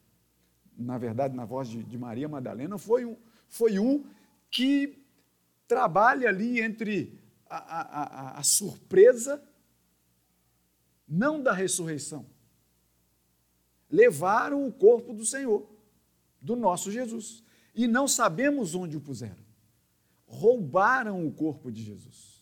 na 0.78 0.98
verdade, 0.98 1.36
na 1.36 1.46
voz 1.46 1.70
de, 1.70 1.84
de 1.84 1.98
Maria 1.98 2.28
Madalena, 2.28 2.78
foi 2.78 3.06
um, 3.06 3.16
foi 3.48 3.80
um 3.80 4.06
que 4.50 5.06
trabalha 5.68 6.30
ali 6.30 6.60
entre 6.60 7.20
a, 7.46 7.58
a, 7.58 7.82
a, 7.82 8.40
a 8.40 8.44
surpresa, 8.44 9.44
não 11.08 11.42
da 11.42 11.54
ressurreição. 11.54 12.26
Levaram 13.94 14.68
o 14.68 14.72
corpo 14.72 15.14
do 15.14 15.24
Senhor, 15.24 15.70
do 16.42 16.56
nosso 16.56 16.92
Jesus, 16.92 17.44
e 17.76 17.88
não 17.88 18.08
sabemos 18.08 18.74
onde 18.74 18.98
o 18.98 19.00
puseram. 19.00 19.46
Roubaram 20.26 21.28
o 21.28 21.32
corpo 21.32 21.72
de 21.72 21.84
Jesus. 21.84 22.42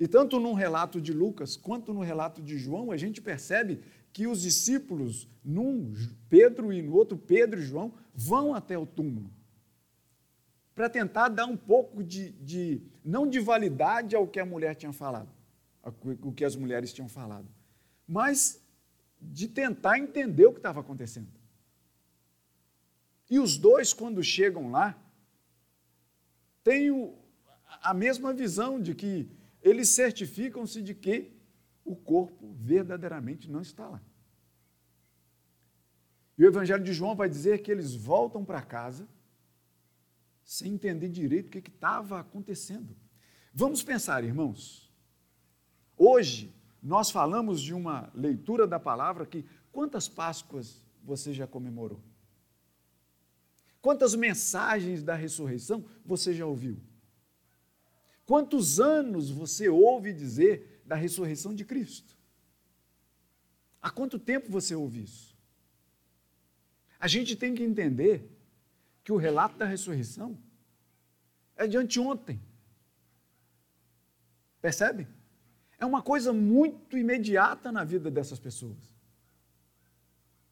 E 0.00 0.08
tanto 0.08 0.40
num 0.40 0.54
relato 0.54 1.02
de 1.02 1.12
Lucas 1.12 1.54
quanto 1.54 1.92
no 1.92 2.00
relato 2.00 2.40
de 2.40 2.56
João, 2.56 2.90
a 2.90 2.96
gente 2.96 3.20
percebe 3.20 3.82
que 4.10 4.26
os 4.26 4.40
discípulos, 4.40 5.28
num 5.44 5.92
Pedro 6.30 6.72
e 6.72 6.80
no 6.80 6.94
outro 6.94 7.18
Pedro 7.18 7.60
e 7.60 7.62
João, 7.62 7.92
vão 8.14 8.54
até 8.54 8.78
o 8.78 8.86
túmulo 8.86 9.30
para 10.74 10.88
tentar 10.88 11.28
dar 11.28 11.44
um 11.44 11.58
pouco 11.58 12.02
de, 12.02 12.30
de, 12.30 12.80
não 13.04 13.28
de 13.28 13.38
validade 13.38 14.16
ao 14.16 14.26
que 14.26 14.40
a 14.40 14.46
mulher 14.46 14.76
tinha 14.76 14.94
falado, 14.94 15.28
o 16.22 16.32
que 16.32 16.44
as 16.44 16.56
mulheres 16.56 16.90
tinham 16.90 17.08
falado, 17.08 17.48
mas 18.06 18.64
de 19.20 19.48
tentar 19.48 19.98
entender 19.98 20.46
o 20.46 20.52
que 20.52 20.58
estava 20.58 20.80
acontecendo. 20.80 21.28
E 23.30 23.38
os 23.38 23.58
dois, 23.58 23.92
quando 23.92 24.22
chegam 24.22 24.70
lá, 24.70 24.98
têm 26.62 27.14
a 27.82 27.92
mesma 27.92 28.32
visão 28.32 28.80
de 28.80 28.94
que 28.94 29.30
eles 29.62 29.90
certificam-se 29.90 30.80
de 30.80 30.94
que 30.94 31.32
o 31.84 31.94
corpo 31.94 32.54
verdadeiramente 32.54 33.50
não 33.50 33.60
está 33.60 33.88
lá. 33.88 34.02
E 36.36 36.44
o 36.44 36.46
Evangelho 36.46 36.84
de 36.84 36.92
João 36.92 37.16
vai 37.16 37.28
dizer 37.28 37.62
que 37.62 37.70
eles 37.70 37.94
voltam 37.94 38.44
para 38.44 38.62
casa 38.62 39.08
sem 40.44 40.72
entender 40.72 41.08
direito 41.08 41.48
o 41.48 41.50
que 41.50 41.68
estava 41.68 42.20
acontecendo. 42.20 42.96
Vamos 43.52 43.82
pensar, 43.82 44.22
irmãos. 44.24 44.90
Hoje, 45.96 46.54
nós 46.82 47.10
falamos 47.10 47.60
de 47.60 47.74
uma 47.74 48.10
leitura 48.14 48.66
da 48.66 48.78
palavra 48.78 49.26
que 49.26 49.44
quantas 49.72 50.08
Páscoas 50.08 50.80
você 51.02 51.32
já 51.32 51.46
comemorou? 51.46 52.00
Quantas 53.80 54.14
mensagens 54.14 55.02
da 55.02 55.14
ressurreição 55.14 55.84
você 56.04 56.34
já 56.34 56.46
ouviu? 56.46 56.78
Quantos 58.26 58.78
anos 58.78 59.30
você 59.30 59.68
ouve 59.68 60.12
dizer 60.12 60.82
da 60.84 60.94
ressurreição 60.94 61.54
de 61.54 61.64
Cristo? 61.64 62.16
Há 63.80 63.90
quanto 63.90 64.18
tempo 64.18 64.50
você 64.50 64.74
ouve 64.74 65.02
isso? 65.02 65.36
A 67.00 67.08
gente 67.08 67.36
tem 67.36 67.54
que 67.54 67.62
entender 67.62 68.30
que 69.04 69.12
o 69.12 69.16
relato 69.16 69.56
da 69.56 69.64
ressurreição 69.64 70.36
é 71.56 71.66
de 71.66 71.76
anteontem. 71.76 72.40
Percebe? 74.60 75.08
É 75.78 75.86
uma 75.86 76.02
coisa 76.02 76.32
muito 76.32 76.98
imediata 76.98 77.70
na 77.70 77.84
vida 77.84 78.10
dessas 78.10 78.38
pessoas. 78.38 78.98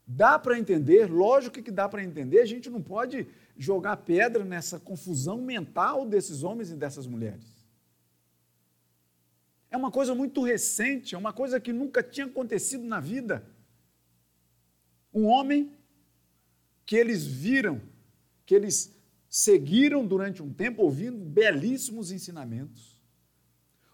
Dá 0.06 0.38
para 0.38 0.56
entender, 0.56 1.10
lógico 1.10 1.60
que 1.60 1.70
dá 1.70 1.88
para 1.88 2.04
entender, 2.04 2.38
a 2.40 2.46
gente 2.46 2.70
não 2.70 2.80
pode 2.80 3.26
jogar 3.56 3.96
pedra 3.96 4.44
nessa 4.44 4.78
confusão 4.78 5.38
mental 5.38 6.06
desses 6.06 6.44
homens 6.44 6.70
e 6.70 6.76
dessas 6.76 7.08
mulheres. 7.08 7.56
É 9.68 9.76
uma 9.76 9.90
coisa 9.90 10.14
muito 10.14 10.42
recente, 10.44 11.16
é 11.16 11.18
uma 11.18 11.32
coisa 11.32 11.58
que 11.58 11.72
nunca 11.72 12.04
tinha 12.04 12.26
acontecido 12.26 12.84
na 12.84 13.00
vida. 13.00 13.44
Um 15.12 15.24
homem 15.24 15.72
que 16.84 16.94
eles 16.94 17.26
viram, 17.26 17.82
que 18.44 18.54
eles 18.54 18.94
seguiram 19.28 20.06
durante 20.06 20.40
um 20.40 20.52
tempo 20.52 20.82
ouvindo 20.82 21.18
belíssimos 21.18 22.12
ensinamentos. 22.12 22.95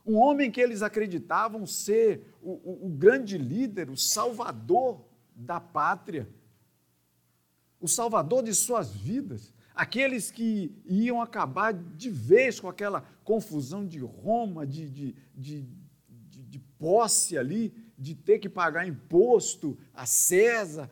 Um 0.04 0.16
homem 0.16 0.50
que 0.50 0.60
eles 0.60 0.82
acreditavam 0.82 1.66
ser 1.66 2.34
o, 2.42 2.52
o, 2.52 2.86
o 2.86 2.88
grande 2.90 3.38
líder, 3.38 3.88
o 3.90 3.96
salvador 3.96 5.04
da 5.34 5.60
pátria, 5.60 6.28
o 7.80 7.88
salvador 7.88 8.42
de 8.42 8.54
suas 8.54 8.92
vidas, 8.92 9.52
aqueles 9.74 10.30
que 10.30 10.74
iam 10.84 11.20
acabar 11.20 11.72
de 11.72 12.10
vez 12.10 12.60
com 12.60 12.68
aquela 12.68 13.02
confusão 13.24 13.86
de 13.86 13.98
Roma, 13.98 14.66
de, 14.66 14.88
de, 14.88 15.14
de, 15.34 15.68
de, 16.28 16.42
de 16.42 16.58
posse 16.58 17.36
ali, 17.36 17.74
de 17.98 18.14
ter 18.14 18.38
que 18.38 18.48
pagar 18.48 18.86
imposto 18.86 19.78
a 19.94 20.06
César. 20.06 20.90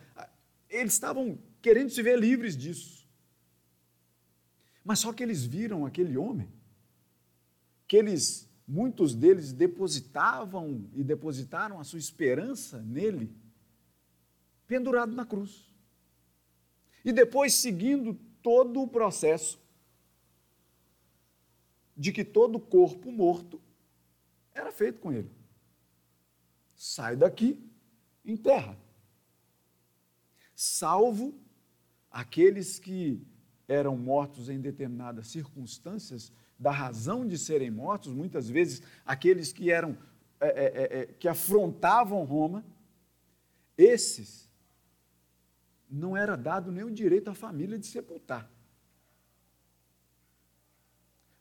Eles 0.68 0.92
estavam 0.92 1.38
querendo 1.60 1.90
se 1.90 2.02
ver 2.02 2.18
livres 2.18 2.56
disso. 2.56 3.08
Mas 4.84 4.98
só 4.98 5.12
que 5.12 5.22
eles 5.22 5.44
viram 5.44 5.86
aquele 5.86 6.16
homem, 6.16 6.48
que 7.86 7.96
eles, 7.96 8.49
muitos 8.70 9.16
deles 9.16 9.52
depositavam 9.52 10.88
e 10.94 11.02
depositaram 11.02 11.80
a 11.80 11.84
sua 11.84 11.98
esperança 11.98 12.80
nele, 12.80 13.34
pendurado 14.64 15.12
na 15.12 15.26
cruz. 15.26 15.74
E 17.04 17.12
depois 17.12 17.52
seguindo 17.52 18.14
todo 18.40 18.80
o 18.80 18.86
processo 18.86 19.60
de 21.96 22.12
que 22.12 22.24
todo 22.24 22.60
corpo 22.60 23.10
morto 23.10 23.60
era 24.54 24.70
feito 24.70 25.00
com 25.00 25.10
ele. 25.10 25.32
Sai 26.76 27.16
daqui, 27.16 27.68
enterra. 28.24 28.78
Salvo 30.54 31.34
aqueles 32.08 32.78
que 32.78 33.20
eram 33.66 33.96
mortos 33.96 34.48
em 34.48 34.60
determinadas 34.60 35.26
circunstâncias, 35.26 36.32
da 36.60 36.70
razão 36.70 37.26
de 37.26 37.38
serem 37.38 37.70
mortos, 37.70 38.12
muitas 38.12 38.50
vezes 38.50 38.82
aqueles 39.06 39.50
que 39.50 39.70
eram 39.70 39.96
é, 40.38 40.46
é, 40.48 41.00
é, 41.00 41.06
que 41.06 41.26
afrontavam 41.26 42.22
Roma, 42.24 42.62
esses 43.78 44.46
não 45.90 46.14
era 46.14 46.36
dado 46.36 46.70
nem 46.70 46.84
o 46.84 46.90
direito 46.90 47.30
à 47.30 47.34
família 47.34 47.78
de 47.78 47.86
sepultar. 47.86 48.48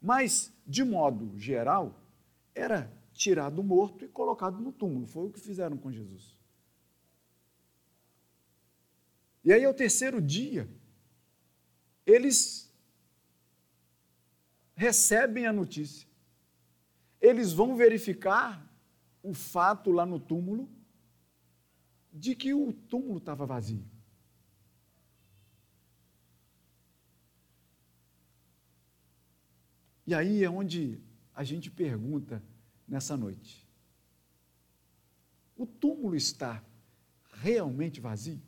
Mas, 0.01 0.53
de 0.65 0.85
modo 0.85 1.37
geral, 1.37 2.01
era 2.55 2.89
tirado 3.11 3.61
morto 3.61 4.05
e 4.05 4.07
colocado 4.07 4.61
no 4.61 4.71
túmulo. 4.71 5.05
Foi 5.05 5.27
o 5.27 5.29
que 5.29 5.39
fizeram 5.41 5.77
com 5.77 5.91
Jesus. 5.91 6.37
E 9.43 9.51
aí, 9.51 9.65
ao 9.65 9.73
terceiro 9.73 10.21
dia, 10.21 10.69
eles 12.05 12.68
recebem 14.79 15.45
a 15.45 15.51
notícia. 15.51 16.07
Eles 17.19 17.51
vão 17.51 17.75
verificar 17.75 18.65
o 19.21 19.33
fato 19.33 19.91
lá 19.91 20.05
no 20.05 20.21
túmulo 20.21 20.69
de 22.13 22.33
que 22.33 22.53
o 22.53 22.71
túmulo 22.71 23.17
estava 23.17 23.45
vazio. 23.45 23.83
E 30.07 30.13
aí 30.13 30.45
é 30.45 30.49
onde 30.49 30.97
a 31.35 31.43
gente 31.43 31.69
pergunta 31.69 32.41
nessa 32.87 33.17
noite: 33.17 33.67
o 35.57 35.65
túmulo 35.65 36.15
está 36.15 36.63
realmente 37.33 37.99
vazio? 37.99 38.41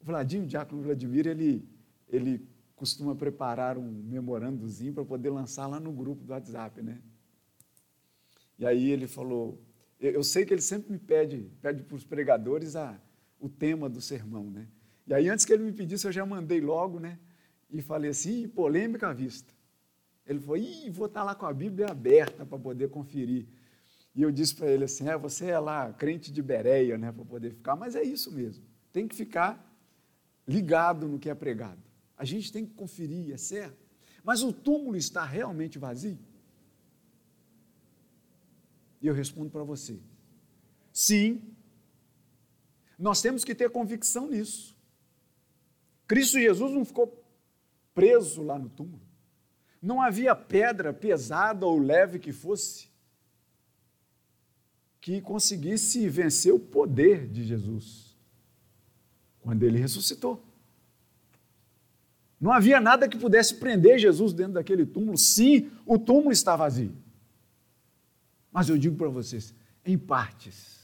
Vladimir, 0.00 0.44
o 0.44 0.48
Diácono 0.48 0.82
Vladimir, 0.82 1.26
ele, 1.26 1.68
ele 2.06 2.55
costuma 2.76 3.16
preparar 3.16 3.78
um 3.78 3.90
memorandozinho 3.90 4.92
para 4.92 5.04
poder 5.04 5.30
lançar 5.30 5.66
lá 5.66 5.80
no 5.80 5.90
grupo 5.90 6.22
do 6.22 6.32
WhatsApp, 6.32 6.82
né? 6.82 7.00
E 8.58 8.66
aí 8.66 8.90
ele 8.90 9.06
falou, 9.06 9.60
eu 9.98 10.22
sei 10.22 10.44
que 10.44 10.52
ele 10.52 10.62
sempre 10.62 10.92
me 10.92 10.98
pede, 10.98 11.50
pede 11.60 11.82
para 11.82 11.96
os 11.96 12.04
pregadores 12.04 12.76
a, 12.76 13.00
o 13.40 13.48
tema 13.48 13.88
do 13.88 14.00
sermão, 14.00 14.50
né? 14.50 14.68
E 15.06 15.14
aí 15.14 15.28
antes 15.28 15.44
que 15.44 15.52
ele 15.52 15.64
me 15.64 15.72
pedisse, 15.72 16.06
eu 16.06 16.12
já 16.12 16.24
mandei 16.26 16.60
logo, 16.60 17.00
né? 17.00 17.18
E 17.70 17.80
falei 17.80 18.10
assim, 18.10 18.46
polêmica 18.46 19.08
à 19.08 19.12
vista. 19.12 19.52
Ele 20.26 20.40
falou, 20.40 20.56
Ih, 20.56 20.90
vou 20.90 21.06
estar 21.06 21.22
lá 21.22 21.34
com 21.34 21.46
a 21.46 21.52
Bíblia 21.52 21.88
aberta 21.88 22.44
para 22.44 22.58
poder 22.58 22.90
conferir. 22.90 23.46
E 24.14 24.22
eu 24.22 24.30
disse 24.30 24.54
para 24.54 24.68
ele 24.68 24.84
assim, 24.84 25.08
é, 25.08 25.16
você 25.16 25.46
é 25.46 25.58
lá 25.58 25.92
crente 25.92 26.32
de 26.32 26.42
Bereia, 26.42 26.96
né, 26.96 27.12
para 27.12 27.24
poder 27.24 27.50
ficar, 27.50 27.76
mas 27.76 27.94
é 27.94 28.02
isso 28.02 28.32
mesmo. 28.32 28.64
Tem 28.92 29.06
que 29.06 29.14
ficar 29.14 29.62
ligado 30.48 31.06
no 31.06 31.18
que 31.18 31.28
é 31.28 31.34
pregado. 31.34 31.85
A 32.16 32.24
gente 32.24 32.52
tem 32.52 32.64
que 32.64 32.74
conferir, 32.74 33.32
é 33.32 33.36
certo. 33.36 33.84
Mas 34.24 34.42
o 34.42 34.52
túmulo 34.52 34.96
está 34.96 35.24
realmente 35.24 35.78
vazio? 35.78 36.18
E 39.00 39.06
eu 39.06 39.14
respondo 39.14 39.50
para 39.50 39.62
você: 39.62 40.00
sim. 40.92 41.42
Nós 42.98 43.20
temos 43.20 43.44
que 43.44 43.54
ter 43.54 43.70
convicção 43.70 44.28
nisso. 44.28 44.74
Cristo 46.06 46.38
Jesus 46.38 46.72
não 46.72 46.84
ficou 46.84 47.22
preso 47.94 48.42
lá 48.42 48.58
no 48.58 48.70
túmulo. 48.70 49.02
Não 49.82 50.00
havia 50.00 50.34
pedra 50.34 50.92
pesada 50.92 51.66
ou 51.66 51.78
leve 51.78 52.18
que 52.18 52.32
fosse 52.32 52.88
que 55.06 55.20
conseguisse 55.20 56.08
vencer 56.08 56.52
o 56.52 56.58
poder 56.58 57.28
de 57.28 57.44
Jesus 57.44 58.16
quando 59.38 59.62
ele 59.62 59.78
ressuscitou. 59.78 60.42
Não 62.40 62.52
havia 62.52 62.80
nada 62.80 63.08
que 63.08 63.18
pudesse 63.18 63.54
prender 63.54 63.98
Jesus 63.98 64.32
dentro 64.32 64.54
daquele 64.54 64.84
túmulo. 64.84 65.16
Sim, 65.16 65.70
o 65.86 65.98
túmulo 65.98 66.32
está 66.32 66.54
vazio. 66.54 66.94
Mas 68.52 68.68
eu 68.68 68.76
digo 68.76 68.96
para 68.96 69.08
vocês, 69.08 69.54
em 69.84 69.96
partes. 69.96 70.76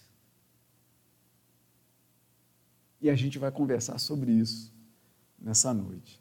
E 3.01 3.11
a 3.11 3.15
gente 3.15 3.39
vai 3.39 3.51
conversar 3.51 3.99
sobre 3.99 4.33
isso 4.33 4.73
nessa 5.39 5.75
noite. 5.75 6.21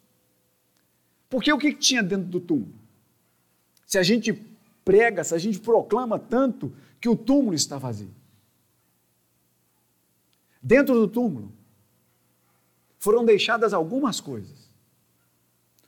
Porque 1.30 1.52
o 1.52 1.58
que 1.58 1.74
tinha 1.74 2.04
dentro 2.04 2.28
do 2.28 2.40
túmulo? 2.42 2.74
Se 3.86 3.98
a 3.98 4.04
gente 4.04 4.34
prega, 4.84 5.24
se 5.24 5.34
a 5.34 5.38
gente 5.38 5.60
proclama 5.60 6.20
tanto 6.20 6.74
que 7.00 7.08
o 7.08 7.16
túmulo 7.16 7.56
está 7.56 7.78
vazio. 7.78 8.14
Dentro 10.62 10.94
do 10.94 11.08
túmulo 11.08 11.52
foram 13.00 13.26
deixadas 13.26 13.74
algumas 13.74 14.20
coisas. 14.20 14.61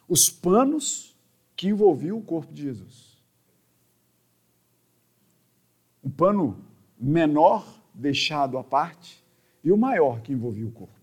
Os 0.08 0.30
panos 0.30 1.16
que 1.56 1.68
envolviam 1.68 2.18
o 2.18 2.24
corpo 2.24 2.54
de 2.54 2.63
Jesus. 2.63 3.18
Um 6.04 6.10
pano 6.10 6.63
menor 7.00 7.66
deixado 7.94 8.58
à 8.58 8.63
parte 8.63 9.24
e 9.63 9.72
o 9.72 9.78
maior 9.78 10.22
que 10.22 10.34
envolvia 10.34 10.68
o 10.68 10.72
corpo. 10.72 10.94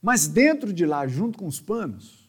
Mas 0.00 0.26
dentro 0.26 0.72
de 0.72 0.84
lá, 0.84 1.06
junto 1.06 1.38
com 1.38 1.46
os 1.46 1.60
panos, 1.60 2.28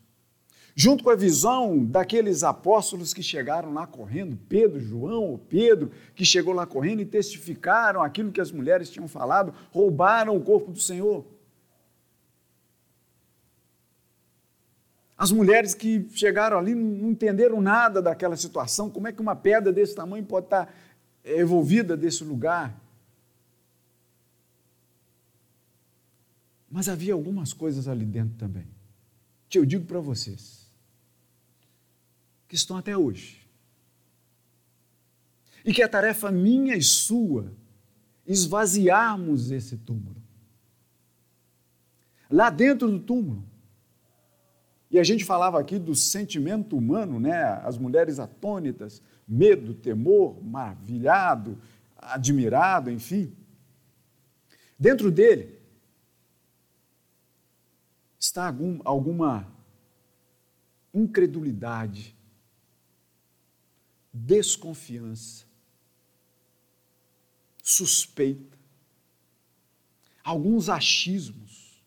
junto 0.76 1.04
com 1.04 1.10
a 1.10 1.16
visão 1.16 1.84
daqueles 1.84 2.44
apóstolos 2.44 3.14
que 3.14 3.24
chegaram 3.24 3.74
lá 3.74 3.88
correndo, 3.88 4.38
Pedro, 4.48 4.80
João, 4.80 5.24
ou 5.24 5.38
Pedro, 5.40 5.92
que 6.14 6.24
chegou 6.24 6.54
lá 6.54 6.68
correndo 6.68 7.02
e 7.02 7.06
testificaram 7.06 8.04
aquilo 8.04 8.32
que 8.32 8.42
as 8.42 8.52
mulheres 8.52 8.92
tinham 8.92 9.08
falado, 9.08 9.54
roubaram 9.72 10.36
o 10.36 10.42
corpo 10.42 10.72
do 10.72 10.80
Senhor. 10.80 11.26
As 15.24 15.32
mulheres 15.32 15.74
que 15.74 16.06
chegaram 16.14 16.58
ali 16.58 16.76
não 16.76 17.12
entenderam 17.12 17.62
nada 17.62 18.02
daquela 18.02 18.36
situação, 18.36 18.90
como 18.90 19.08
é 19.08 19.14
que 19.14 19.22
uma 19.22 19.38
pedra 19.38 19.72
desse 19.72 19.96
tamanho 19.96 20.26
pode 20.26 20.48
estar 20.48 20.76
envolvida 21.24 21.96
desse 21.96 22.26
lugar? 22.26 22.78
Mas 26.70 26.90
havia 26.90 27.14
algumas 27.14 27.54
coisas 27.54 27.88
ali 27.88 28.04
dentro 28.04 28.36
também, 28.38 28.68
que 29.48 29.58
eu 29.58 29.64
digo 29.64 29.86
para 29.86 30.02
vocês, 30.02 30.68
que 32.46 32.56
estão 32.56 32.76
até 32.76 32.98
hoje. 32.98 33.48
E 35.64 35.74
que 35.74 35.82
é 35.82 35.88
tarefa 35.88 36.34
minha 36.34 36.76
e 36.76 36.84
sua 36.84 37.50
esvaziarmos 38.28 39.52
esse 39.52 39.78
túmulo. 39.78 40.22
Lá 42.30 42.50
dentro 42.50 42.92
do 42.92 43.00
túmulo, 43.00 43.53
e 44.93 44.99
a 44.99 45.03
gente 45.03 45.25
falava 45.25 45.60
aqui 45.60 45.79
do 45.79 45.95
sentimento 45.95 46.77
humano, 46.77 47.19
né? 47.19 47.45
As 47.63 47.79
mulheres 47.79 48.19
atônitas, 48.19 49.01
medo, 49.27 49.73
temor, 49.73 50.39
maravilhado, 50.43 51.60
admirado, 51.97 52.91
enfim. 52.91 53.36
Dentro 54.77 55.10
dele 55.10 55.60
está 58.19 58.45
algum, 58.45 58.79
alguma 58.86 59.51
incredulidade, 60.93 62.15
desconfiança, 64.13 65.43
suspeita, 67.63 68.60
alguns 70.23 70.69
achismos, 70.69 71.82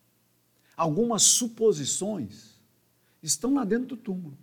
algumas 0.76 1.22
suposições 1.22 2.55
estão 3.26 3.54
lá 3.54 3.64
dentro 3.64 3.88
do 3.88 3.96
túmulo. 3.96 4.36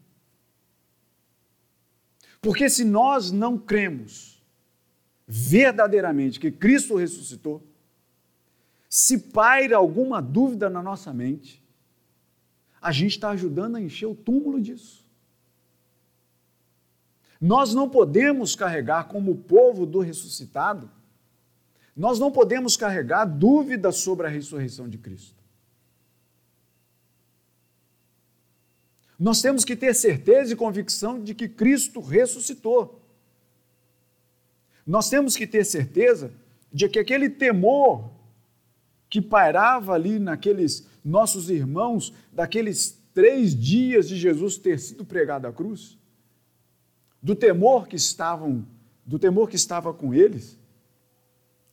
Porque 2.41 2.69
se 2.69 2.83
nós 2.83 3.31
não 3.31 3.57
cremos 3.57 4.43
verdadeiramente 5.25 6.39
que 6.39 6.51
Cristo 6.51 6.95
ressuscitou, 6.95 7.65
se 8.89 9.17
paira 9.17 9.77
alguma 9.77 10.21
dúvida 10.21 10.69
na 10.69 10.83
nossa 10.83 11.13
mente, 11.13 11.63
a 12.81 12.91
gente 12.91 13.11
está 13.11 13.29
ajudando 13.29 13.77
a 13.77 13.81
encher 13.81 14.05
o 14.05 14.13
túmulo 14.13 14.59
disso. 14.61 15.03
Nós 17.39 17.73
não 17.73 17.89
podemos 17.89 18.55
carregar 18.55 19.07
como 19.07 19.35
povo 19.35 19.85
do 19.85 19.99
ressuscitado, 19.99 20.91
nós 21.95 22.19
não 22.19 22.31
podemos 22.31 22.75
carregar 22.75 23.25
dúvida 23.25 23.91
sobre 23.91 24.27
a 24.27 24.29
ressurreição 24.29 24.89
de 24.89 24.97
Cristo. 24.97 25.42
Nós 29.23 29.41
temos 29.41 29.63
que 29.63 29.73
ter 29.73 29.93
certeza 29.93 30.51
e 30.51 30.55
convicção 30.55 31.23
de 31.23 31.33
que 31.33 31.47
Cristo 31.47 32.01
ressuscitou. 32.01 33.01
Nós 34.85 35.09
temos 35.09 35.37
que 35.37 35.47
ter 35.47 35.63
certeza 35.63 36.29
de 36.73 36.89
que 36.89 36.99
aquele 36.99 37.29
temor 37.29 38.09
que 39.09 39.21
pairava 39.21 39.93
ali 39.93 40.19
naqueles 40.19 40.85
nossos 41.05 41.49
irmãos, 41.49 42.13
daqueles 42.33 43.01
três 43.13 43.55
dias 43.55 44.09
de 44.09 44.17
Jesus 44.17 44.57
ter 44.57 44.77
sido 44.77 45.05
pregado 45.05 45.47
à 45.47 45.53
cruz, 45.53 45.97
do 47.21 47.33
temor 47.33 47.87
que 47.87 47.95
estavam, 47.95 48.67
do 49.05 49.17
temor 49.17 49.49
que 49.49 49.55
estava 49.55 49.93
com 49.93 50.13
eles, 50.13 50.59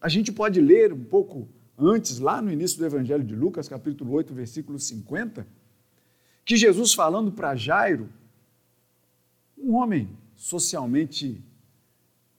a 0.00 0.08
gente 0.08 0.30
pode 0.30 0.60
ler 0.60 0.92
um 0.92 1.02
pouco 1.02 1.48
antes, 1.76 2.20
lá 2.20 2.40
no 2.40 2.52
início 2.52 2.78
do 2.78 2.86
Evangelho 2.86 3.24
de 3.24 3.34
Lucas, 3.34 3.68
capítulo 3.68 4.12
8, 4.12 4.32
versículo 4.32 4.78
50, 4.78 5.44
que 6.50 6.56
Jesus 6.56 6.94
falando 6.94 7.30
para 7.30 7.54
Jairo, 7.54 8.12
um 9.56 9.76
homem 9.76 10.18
socialmente 10.34 11.40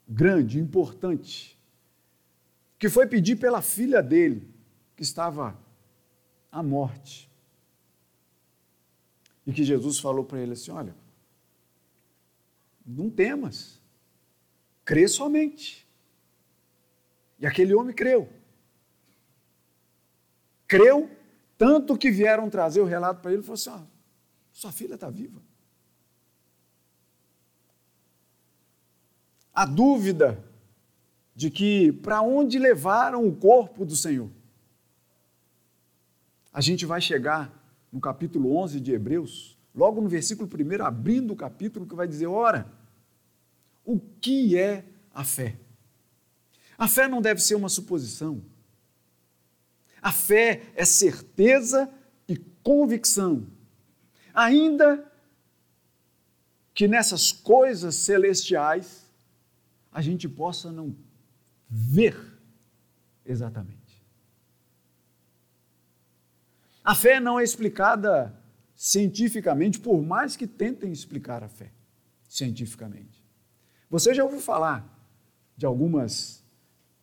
grande, 0.05 0.59
importante, 0.59 1.57
que 2.77 2.89
foi 2.89 3.07
pedir 3.07 3.37
pela 3.37 3.61
filha 3.61 4.03
dele, 4.03 4.45
que 4.97 5.01
estava 5.01 5.57
à 6.51 6.61
morte. 6.61 7.31
E 9.47 9.53
que 9.53 9.63
Jesus 9.63 9.97
falou 9.97 10.25
para 10.25 10.41
ele 10.41 10.51
assim: 10.51 10.71
Olha, 10.71 10.93
não 12.85 13.09
temas, 13.09 13.79
crê 14.83 15.07
somente. 15.07 15.87
E 17.39 17.47
aquele 17.47 17.73
homem 17.73 17.95
creu. 17.95 18.27
Creu, 20.67 21.09
tanto 21.57 21.97
que 21.97 22.11
vieram 22.11 22.49
trazer 22.49 22.81
o 22.81 22.85
relato 22.85 23.21
para 23.21 23.31
ele 23.31 23.41
e 23.41 23.45
falou 23.45 23.53
assim: 23.53 23.69
ó, 23.69 23.90
sua 24.61 24.71
filha 24.71 24.93
está 24.93 25.09
viva. 25.09 25.41
A 29.51 29.65
dúvida 29.65 30.39
de 31.35 31.49
que 31.49 31.91
para 31.91 32.21
onde 32.21 32.59
levaram 32.59 33.27
o 33.27 33.35
corpo 33.35 33.83
do 33.83 33.95
Senhor. 33.95 34.29
A 36.53 36.61
gente 36.61 36.85
vai 36.85 37.01
chegar 37.01 37.51
no 37.91 37.99
capítulo 37.99 38.55
11 38.55 38.79
de 38.79 38.91
Hebreus, 38.91 39.57
logo 39.73 39.99
no 39.99 40.07
versículo 40.07 40.47
1, 40.47 40.83
abrindo 40.83 41.33
o 41.33 41.35
capítulo, 41.35 41.87
que 41.87 41.95
vai 41.95 42.07
dizer: 42.07 42.27
ora, 42.27 42.71
o 43.83 43.99
que 43.99 44.55
é 44.55 44.85
a 45.11 45.23
fé? 45.23 45.57
A 46.77 46.87
fé 46.87 47.07
não 47.07 47.19
deve 47.19 47.41
ser 47.41 47.55
uma 47.55 47.69
suposição. 47.69 48.43
A 49.99 50.11
fé 50.11 50.71
é 50.75 50.85
certeza 50.85 51.91
e 52.27 52.37
convicção. 52.37 53.47
Ainda 54.33 55.11
que 56.73 56.87
nessas 56.87 57.31
coisas 57.31 57.95
celestiais 57.95 59.09
a 59.91 60.01
gente 60.01 60.27
possa 60.27 60.71
não 60.71 60.95
ver 61.69 62.17
exatamente. 63.25 63.81
A 66.83 66.95
fé 66.95 67.19
não 67.19 67.39
é 67.39 67.43
explicada 67.43 68.33
cientificamente, 68.75 69.79
por 69.79 70.01
mais 70.01 70.35
que 70.35 70.47
tentem 70.47 70.91
explicar 70.91 71.43
a 71.43 71.47
fé 71.47 71.71
cientificamente. 72.27 73.23
Você 73.89 74.13
já 74.13 74.23
ouviu 74.23 74.39
falar 74.39 74.87
de 75.55 75.65
algumas 75.65 76.43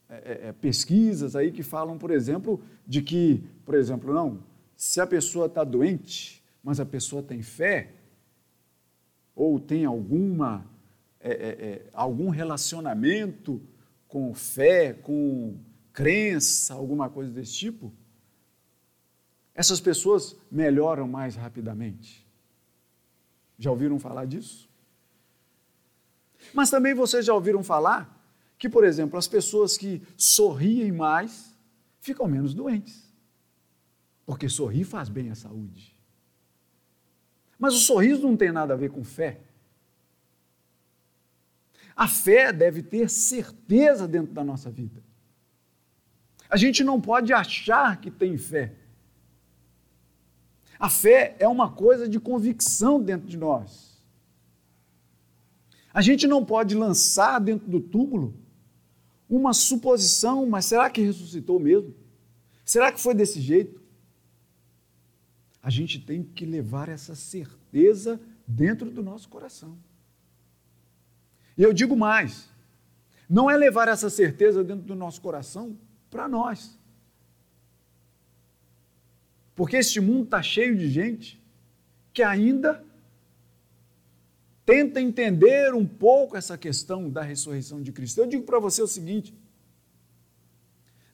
é, 0.09 0.15
é, 0.15 0.49
é, 0.49 0.53
pesquisas 0.53 1.37
aí 1.37 1.53
que 1.53 1.63
falam, 1.63 1.99
por 1.99 2.11
exemplo, 2.11 2.61
de 2.87 3.03
que, 3.03 3.45
por 3.65 3.75
exemplo, 3.75 4.13
não, 4.13 4.43
se 4.75 5.01
a 5.01 5.07
pessoa 5.07 5.47
está 5.47 5.63
doente, 5.63 6.43
mas 6.69 6.79
a 6.79 6.85
pessoa 6.85 7.23
tem 7.23 7.41
fé, 7.41 7.95
ou 9.35 9.59
tem 9.59 9.87
alguma, 9.87 10.67
é, 11.19 11.31
é, 11.31 11.49
é, 11.49 11.91
algum 11.95 12.29
relacionamento 12.29 13.59
com 14.07 14.35
fé, 14.35 14.93
com 14.93 15.57
crença, 15.95 16.75
alguma 16.75 17.09
coisa 17.09 17.33
desse 17.33 17.55
tipo, 17.55 17.91
essas 19.55 19.81
pessoas 19.81 20.37
melhoram 20.51 21.09
mais 21.09 21.37
rapidamente. 21.37 22.29
Já 23.59 23.71
ouviram 23.71 23.99
falar 23.99 24.27
disso? 24.27 24.69
Mas 26.53 26.69
também 26.69 26.93
vocês 26.93 27.25
já 27.25 27.33
ouviram 27.33 27.65
falar 27.65 28.31
que, 28.59 28.69
por 28.69 28.85
exemplo, 28.85 29.19
as 29.19 29.27
pessoas 29.27 29.79
que 29.79 30.03
sorriem 30.19 30.93
mais 30.93 31.57
ficam 31.99 32.29
menos 32.29 32.53
doentes. 32.53 33.11
Porque 34.27 34.51
sorrir 34.51 34.85
faz 34.85 35.09
bem 35.09 35.31
à 35.31 35.35
saúde. 35.35 35.98
Mas 37.59 37.75
o 37.75 37.79
sorriso 37.79 38.23
não 38.23 38.37
tem 38.37 38.53
nada 38.53 38.75
a 38.75 38.77
ver 38.77 38.91
com 38.91 39.03
fé. 39.03 39.41
A 41.97 42.07
fé 42.07 42.53
deve 42.53 42.83
ter 42.83 43.11
certeza 43.11 44.07
dentro 44.07 44.33
da 44.33 44.45
nossa 44.45 44.71
vida. 44.71 45.03
A 46.49 46.57
gente 46.57 46.85
não 46.85 47.01
pode 47.01 47.33
achar 47.33 48.01
que 48.01 48.11
tem 48.11 48.39
fé. 48.39 48.73
A 50.79 50.89
fé 50.89 51.35
é 51.41 51.49
uma 51.49 51.73
coisa 51.73 52.09
de 52.09 52.21
convicção 52.21 53.03
dentro 53.03 53.27
de 53.27 53.37
nós. 53.37 54.01
A 55.93 56.01
gente 56.01 56.27
não 56.29 56.45
pode 56.45 56.77
lançar 56.77 57.41
dentro 57.41 57.69
do 57.69 57.81
túmulo 57.81 58.35
uma 59.29 59.53
suposição, 59.53 60.47
mas 60.47 60.67
será 60.67 60.89
que 60.89 61.03
ressuscitou 61.03 61.59
mesmo? 61.59 61.95
Será 62.65 62.93
que 62.93 63.01
foi 63.01 63.15
desse 63.15 63.41
jeito? 63.41 63.78
A 65.69 65.71
gente 65.71 66.01
tem 66.01 66.23
que 66.23 66.47
levar 66.47 66.89
essa 66.89 67.15
certeza 67.15 68.19
dentro 68.47 68.91
do 68.91 69.03
nosso 69.03 69.29
coração. 69.29 69.77
E 71.59 71.63
eu 71.63 71.75
digo 71.75 71.95
mais: 71.95 72.49
não 73.29 73.51
é 73.51 73.55
levar 73.55 73.87
essa 73.87 74.09
certeza 74.09 74.65
dentro 74.65 74.87
do 74.87 74.95
nosso 74.95 75.21
coração 75.21 75.77
para 76.09 76.27
nós. 76.27 76.79
Porque 79.55 79.77
este 79.77 80.01
mundo 80.01 80.25
está 80.25 80.43
cheio 80.43 80.75
de 80.75 80.89
gente 80.89 81.39
que 82.15 82.23
ainda 82.23 82.83
tenta 84.65 85.03
entender 85.03 85.75
um 85.75 85.87
pouco 85.87 86.35
essa 86.35 86.57
questão 86.57 87.11
da 87.11 87.21
ressurreição 87.21 87.83
de 87.83 87.93
Cristo. 87.93 88.23
Eu 88.23 88.27
digo 88.27 88.45
para 88.45 88.59
você 88.59 88.81
o 88.81 88.87
seguinte: 88.87 89.35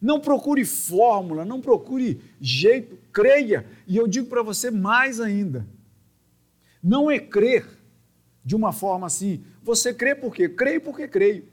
não 0.05 0.21
procure 0.21 0.67
fórmula, 0.67 1.47
não 1.47 1.63
procure 1.63 2.21
jeito, 2.39 2.99
creia. 3.11 3.67
E 3.87 3.97
eu 3.97 4.07
digo 4.07 4.29
para 4.29 4.43
você 4.43 4.71
mais 4.71 5.19
ainda: 5.19 5.67
não 6.83 7.11
é 7.11 7.19
crer 7.19 7.67
de 8.45 8.55
uma 8.55 8.71
forma 8.71 9.07
assim, 9.07 9.43
você 9.63 9.95
crê 9.95 10.15
por 10.15 10.35
quê? 10.35 10.47
Creio 10.47 10.83
porque 10.83 11.09
creio. 11.09 11.49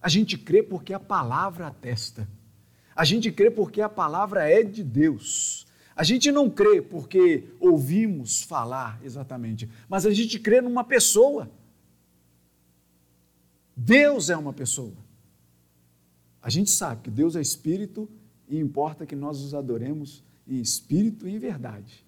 A 0.00 0.08
gente 0.08 0.38
crê 0.38 0.62
porque 0.62 0.94
a 0.94 1.00
palavra 1.00 1.66
atesta. 1.66 2.28
A 2.94 3.04
gente 3.04 3.32
crê 3.32 3.50
porque 3.50 3.80
a 3.80 3.88
palavra 3.88 4.48
é 4.48 4.62
de 4.62 4.84
Deus. 4.84 5.66
A 5.96 6.04
gente 6.04 6.30
não 6.30 6.48
crê 6.48 6.80
porque 6.80 7.48
ouvimos 7.58 8.44
falar 8.44 9.00
exatamente, 9.02 9.68
mas 9.88 10.06
a 10.06 10.12
gente 10.12 10.38
crê 10.38 10.60
numa 10.60 10.84
pessoa. 10.84 11.50
Deus 13.76 14.30
é 14.30 14.36
uma 14.36 14.52
pessoa. 14.52 15.09
A 16.42 16.48
gente 16.48 16.70
sabe 16.70 17.02
que 17.02 17.10
Deus 17.10 17.36
é 17.36 17.40
espírito 17.40 18.08
e 18.48 18.58
importa 18.58 19.06
que 19.06 19.14
nós 19.14 19.40
os 19.40 19.54
adoremos 19.54 20.24
em 20.46 20.60
espírito 20.60 21.28
e 21.28 21.34
em 21.34 21.38
verdade. 21.38 22.04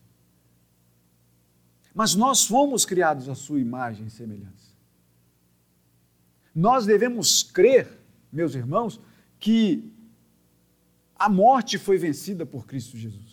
Mas 1.94 2.14
nós 2.14 2.44
fomos 2.46 2.84
criados 2.84 3.28
à 3.28 3.34
sua 3.34 3.60
imagem 3.60 4.06
e 4.06 4.10
semelhança. 4.10 4.72
Nós 6.54 6.86
devemos 6.86 7.42
crer, 7.42 7.88
meus 8.32 8.54
irmãos, 8.54 9.00
que 9.38 9.92
a 11.16 11.28
morte 11.28 11.78
foi 11.78 11.98
vencida 11.98 12.44
por 12.46 12.66
Cristo 12.66 12.96
Jesus 12.96 13.32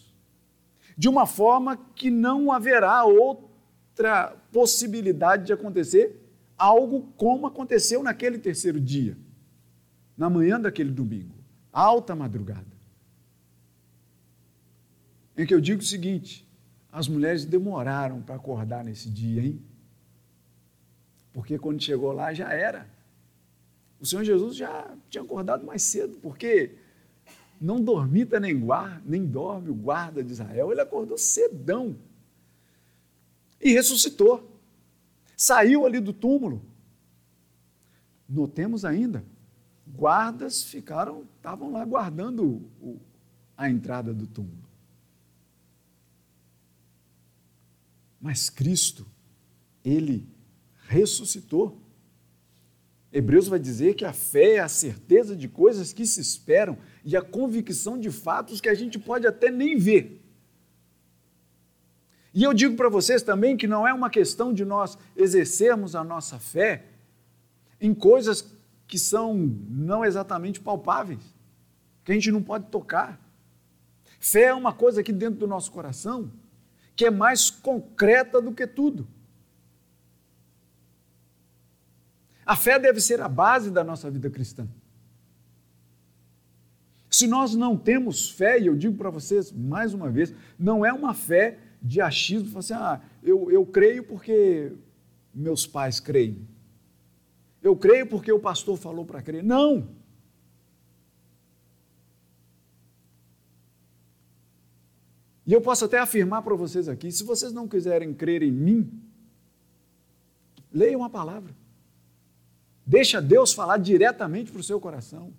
de 1.00 1.08
uma 1.08 1.26
forma 1.26 1.78
que 1.96 2.12
não 2.12 2.52
haverá 2.52 3.06
outra 3.06 4.36
possibilidade 4.52 5.46
de 5.46 5.54
acontecer 5.54 6.22
algo 6.58 7.14
como 7.16 7.48
aconteceu 7.48 8.04
naquele 8.04 8.38
terceiro 8.38 8.82
dia, 8.82 9.18
na 10.20 10.30
manhã 10.30 10.60
daquele 10.60 10.92
domingo, 10.92 11.34
alta 11.72 12.14
madrugada. 12.14 12.68
Em 15.38 15.46
que 15.46 15.54
eu 15.54 15.62
digo 15.62 15.82
o 15.82 15.86
seguinte: 15.86 16.46
as 16.92 17.08
mulheres 17.08 17.46
demoraram 17.46 18.22
para 18.22 18.36
acordar 18.36 18.84
nesse 18.84 19.10
dia, 19.10 19.42
hein? 19.42 19.62
Porque 21.32 21.58
quando 21.58 21.82
chegou 21.82 22.12
lá 22.12 22.34
já 22.34 22.52
era. 22.52 22.86
O 23.98 24.06
Senhor 24.06 24.26
Jesus 24.26 24.58
já 24.58 24.94
tinha 25.10 25.24
acordado 25.24 25.66
mais 25.66 25.84
cedo, 25.84 26.18
porque 26.22 26.76
não 27.60 27.82
dormita 27.82 28.42
nem, 28.42 28.60
guarda, 28.60 29.02
nem 29.06 29.26
dorme 29.26 29.70
o 29.70 29.76
guarda 29.76 30.22
de 30.22 30.34
Israel. 30.34 30.72
Ele 30.72 30.82
acordou 30.82 31.18
cedão 31.18 31.96
e 33.62 33.72
ressuscitou. 33.72 34.62
saiu 35.36 35.86
ali 35.86 36.02
do 36.02 36.12
túmulo. 36.12 36.62
Notemos 38.28 38.84
ainda, 38.84 39.24
guardas 39.96 40.64
ficaram, 40.64 41.28
estavam 41.38 41.72
lá 41.72 41.84
guardando 41.84 42.62
o, 42.82 43.00
a 43.58 43.70
entrada 43.70 44.14
do 44.14 44.28
túmulo. 44.28 44.70
Mas 48.22 48.50
Cristo, 48.50 49.06
ele 49.84 50.28
ressuscitou. 50.88 51.82
Hebreus 53.12 53.48
vai 53.48 53.60
dizer 53.60 53.96
que 53.96 54.06
a 54.06 54.14
fé 54.14 54.56
é 54.56 54.60
a 54.60 54.68
certeza 54.68 55.36
de 55.36 55.48
coisas 55.48 55.94
que 55.94 56.06
se 56.06 56.22
esperam 56.22 56.78
e 57.04 57.18
a 57.18 57.22
convicção 57.22 57.98
de 57.98 58.12
fatos 58.12 58.62
que 58.62 58.70
a 58.70 58.74
gente 58.76 59.00
pode 59.00 59.26
até 59.26 59.50
nem 59.50 59.78
ver. 59.78 60.22
E 62.34 62.44
eu 62.44 62.54
digo 62.54 62.76
para 62.76 62.90
vocês 62.90 63.24
também 63.24 63.58
que 63.58 63.68
não 63.68 63.88
é 63.88 63.94
uma 63.94 64.10
questão 64.10 64.54
de 64.54 64.64
nós 64.64 64.98
exercermos 65.16 65.96
a 65.96 66.04
nossa 66.04 66.38
fé 66.38 66.86
em 67.82 67.94
coisas 67.94 68.59
que 68.90 68.98
são 68.98 69.38
não 69.70 70.04
exatamente 70.04 70.60
palpáveis, 70.60 71.22
que 72.04 72.12
a 72.12 72.16
gente 72.16 72.32
não 72.32 72.42
pode 72.42 72.66
tocar. 72.66 73.22
Fé 74.20 74.46
é 74.46 74.54
uma 74.54 74.74
coisa 74.74 75.00
aqui 75.00 75.14
dentro 75.14 75.40
do 75.40 75.48
nosso 75.48 75.72
coração 75.72 76.30
que 76.96 77.06
é 77.06 77.12
mais 77.12 77.50
concreta 77.50 78.42
do 78.42 78.52
que 78.52 78.68
tudo. 78.68 79.08
A 82.46 82.56
fé 82.58 82.80
deve 82.80 83.00
ser 83.00 83.22
a 83.22 83.30
base 83.30 83.70
da 83.72 83.84
nossa 83.84 84.10
vida 84.10 84.30
cristã. 84.30 84.68
Se 87.12 87.28
nós 87.28 87.54
não 87.56 87.78
temos 87.78 88.30
fé, 88.30 88.60
e 88.60 88.66
eu 88.66 88.76
digo 88.76 88.98
para 88.98 89.12
vocês 89.12 89.52
mais 89.52 89.94
uma 89.94 90.10
vez, 90.10 90.34
não 90.58 90.84
é 90.84 90.92
uma 90.92 91.14
fé 91.14 91.60
de 91.82 92.02
achismo, 92.02 92.58
assim, 92.58 92.74
ah, 92.74 93.00
eu, 93.24 93.50
eu 93.52 93.66
creio 93.66 94.04
porque 94.04 94.74
meus 95.34 95.66
pais 95.68 96.00
creem. 96.00 96.46
Eu 97.62 97.76
creio 97.76 98.08
porque 98.08 98.32
o 98.32 98.40
pastor 98.40 98.78
falou 98.78 99.06
para 99.06 99.22
crer. 99.22 99.44
Não! 99.44 99.88
E 105.46 105.52
eu 105.52 105.62
posso 105.62 105.86
até 105.86 105.98
afirmar 105.98 106.44
para 106.44 106.56
vocês 106.56 106.88
aqui: 106.88 107.12
se 107.12 107.24
vocês 107.24 107.52
não 107.52 107.68
quiserem 107.68 108.14
crer 108.14 108.44
em 108.44 108.52
mim, 108.52 109.02
leiam 110.72 111.04
a 111.04 111.10
palavra. 111.10 111.56
Deixa 112.86 113.22
Deus 113.22 113.54
falar 113.54 113.78
diretamente 113.78 114.52
para 114.52 114.62
o 114.62 114.64
seu 114.64 114.80
coração. 114.80 115.34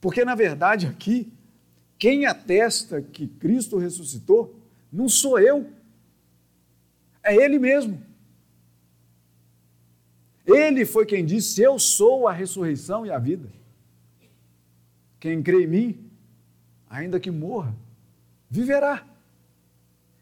Porque, 0.00 0.24
na 0.24 0.34
verdade, 0.34 0.86
aqui, 0.86 1.32
quem 1.98 2.26
atesta 2.26 3.00
que 3.00 3.28
Cristo 3.28 3.78
ressuscitou 3.78 4.58
não 4.90 5.08
sou 5.08 5.38
eu, 5.38 5.70
é 7.22 7.34
Ele 7.34 7.58
mesmo. 7.58 8.02
Ele 10.46 10.84
foi 10.84 11.06
quem 11.06 11.24
disse: 11.24 11.62
Eu 11.62 11.78
sou 11.78 12.26
a 12.26 12.32
ressurreição 12.32 13.06
e 13.06 13.10
a 13.10 13.18
vida. 13.18 13.48
Quem 15.20 15.42
crê 15.42 15.64
em 15.64 15.66
mim, 15.68 16.10
ainda 16.88 17.20
que 17.20 17.30
morra, 17.30 17.74
viverá. 18.50 19.06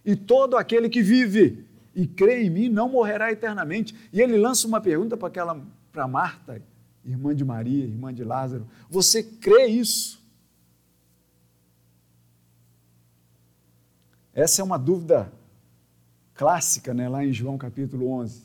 E 0.04 0.14
todo 0.14 0.56
aquele 0.56 0.88
que 0.88 1.02
vive 1.02 1.64
e 1.94 2.06
crê 2.06 2.44
em 2.44 2.50
mim 2.50 2.68
não 2.68 2.88
morrerá 2.88 3.32
eternamente. 3.32 3.94
E 4.12 4.20
ele 4.20 4.36
lança 4.36 4.66
uma 4.66 4.80
pergunta 4.80 5.16
para 5.16 5.28
aquela 5.28 5.60
para 5.90 6.06
Marta, 6.06 6.62
irmã 7.04 7.34
de 7.34 7.44
Maria, 7.44 7.84
irmã 7.84 8.12
de 8.12 8.22
Lázaro: 8.22 8.66
Você 8.88 9.22
crê 9.22 9.66
isso? 9.66 10.20
Essa 14.32 14.62
é 14.62 14.64
uma 14.64 14.78
dúvida 14.78 15.32
clássica, 16.34 16.94
né, 16.94 17.08
lá 17.08 17.24
em 17.24 17.32
João 17.32 17.58
capítulo 17.58 18.08
11, 18.12 18.42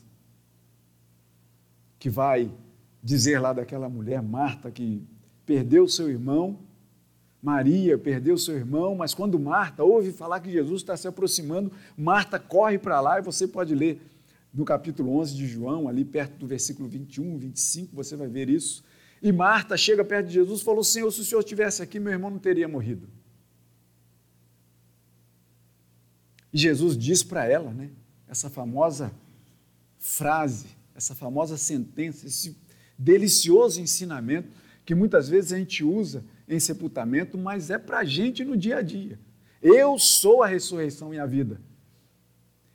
que 1.98 2.10
vai 2.10 2.50
dizer 3.02 3.38
lá 3.38 3.52
daquela 3.52 3.88
mulher 3.88 4.22
Marta 4.22 4.70
que 4.70 5.02
perdeu 5.44 5.86
seu 5.88 6.08
irmão 6.08 6.66
Maria 7.46 7.96
perdeu 7.96 8.36
seu 8.36 8.56
irmão, 8.56 8.96
mas 8.96 9.14
quando 9.14 9.38
Marta 9.38 9.84
ouve 9.84 10.10
falar 10.10 10.40
que 10.40 10.50
Jesus 10.50 10.82
está 10.82 10.96
se 10.96 11.06
aproximando, 11.06 11.70
Marta 11.96 12.40
corre 12.40 12.76
para 12.76 13.00
lá 13.00 13.20
e 13.20 13.22
você 13.22 13.46
pode 13.46 13.72
ler 13.72 14.02
no 14.52 14.64
capítulo 14.64 15.16
11 15.18 15.36
de 15.36 15.46
João, 15.46 15.88
ali 15.88 16.04
perto 16.04 16.38
do 16.38 16.46
versículo 16.48 16.88
21, 16.88 17.38
25, 17.38 17.94
você 17.94 18.16
vai 18.16 18.26
ver 18.26 18.48
isso. 18.48 18.82
E 19.22 19.30
Marta 19.30 19.76
chega 19.76 20.04
perto 20.04 20.26
de 20.26 20.34
Jesus 20.34 20.60
e 20.60 20.64
falou: 20.64 20.82
Senhor, 20.82 21.08
se 21.12 21.20
o 21.20 21.24
Senhor 21.24 21.40
estivesse 21.40 21.82
aqui, 21.84 22.00
meu 22.00 22.12
irmão 22.12 22.30
não 22.30 22.38
teria 22.40 22.66
morrido. 22.66 23.08
E 26.52 26.58
Jesus 26.58 26.98
diz 26.98 27.22
para 27.22 27.46
ela, 27.46 27.70
né, 27.70 27.90
essa 28.26 28.50
famosa 28.50 29.12
frase, 30.00 30.75
essa 30.96 31.14
famosa 31.14 31.58
sentença, 31.58 32.26
esse 32.26 32.56
delicioso 32.98 33.80
ensinamento 33.80 34.48
que 34.84 34.94
muitas 34.94 35.28
vezes 35.28 35.52
a 35.52 35.58
gente 35.58 35.84
usa 35.84 36.24
em 36.48 36.58
sepultamento, 36.58 37.36
mas 37.36 37.70
é 37.70 37.78
para 37.78 37.98
a 37.98 38.04
gente 38.04 38.44
no 38.44 38.56
dia 38.56 38.78
a 38.78 38.82
dia. 38.82 39.18
Eu 39.60 39.98
sou 39.98 40.42
a 40.42 40.46
ressurreição 40.46 41.12
e 41.12 41.18
a 41.18 41.26
vida. 41.26 41.60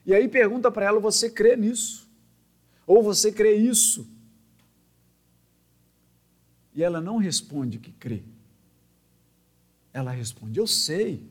E 0.06 0.14
aí 0.14 0.28
pergunta 0.28 0.70
para 0.70 0.86
ela: 0.86 1.00
você 1.00 1.30
crê 1.30 1.56
nisso? 1.56 2.08
Ou 2.86 3.02
você 3.02 3.32
crê 3.32 3.56
isso? 3.56 4.08
E 6.76 6.84
ela 6.84 7.02
não 7.02 7.18
responde 7.18 7.80
que 7.80 7.92
crê. 7.92 8.22
Ela 9.94 10.12
responde: 10.12 10.60
Eu 10.60 10.68
sei 10.68 11.26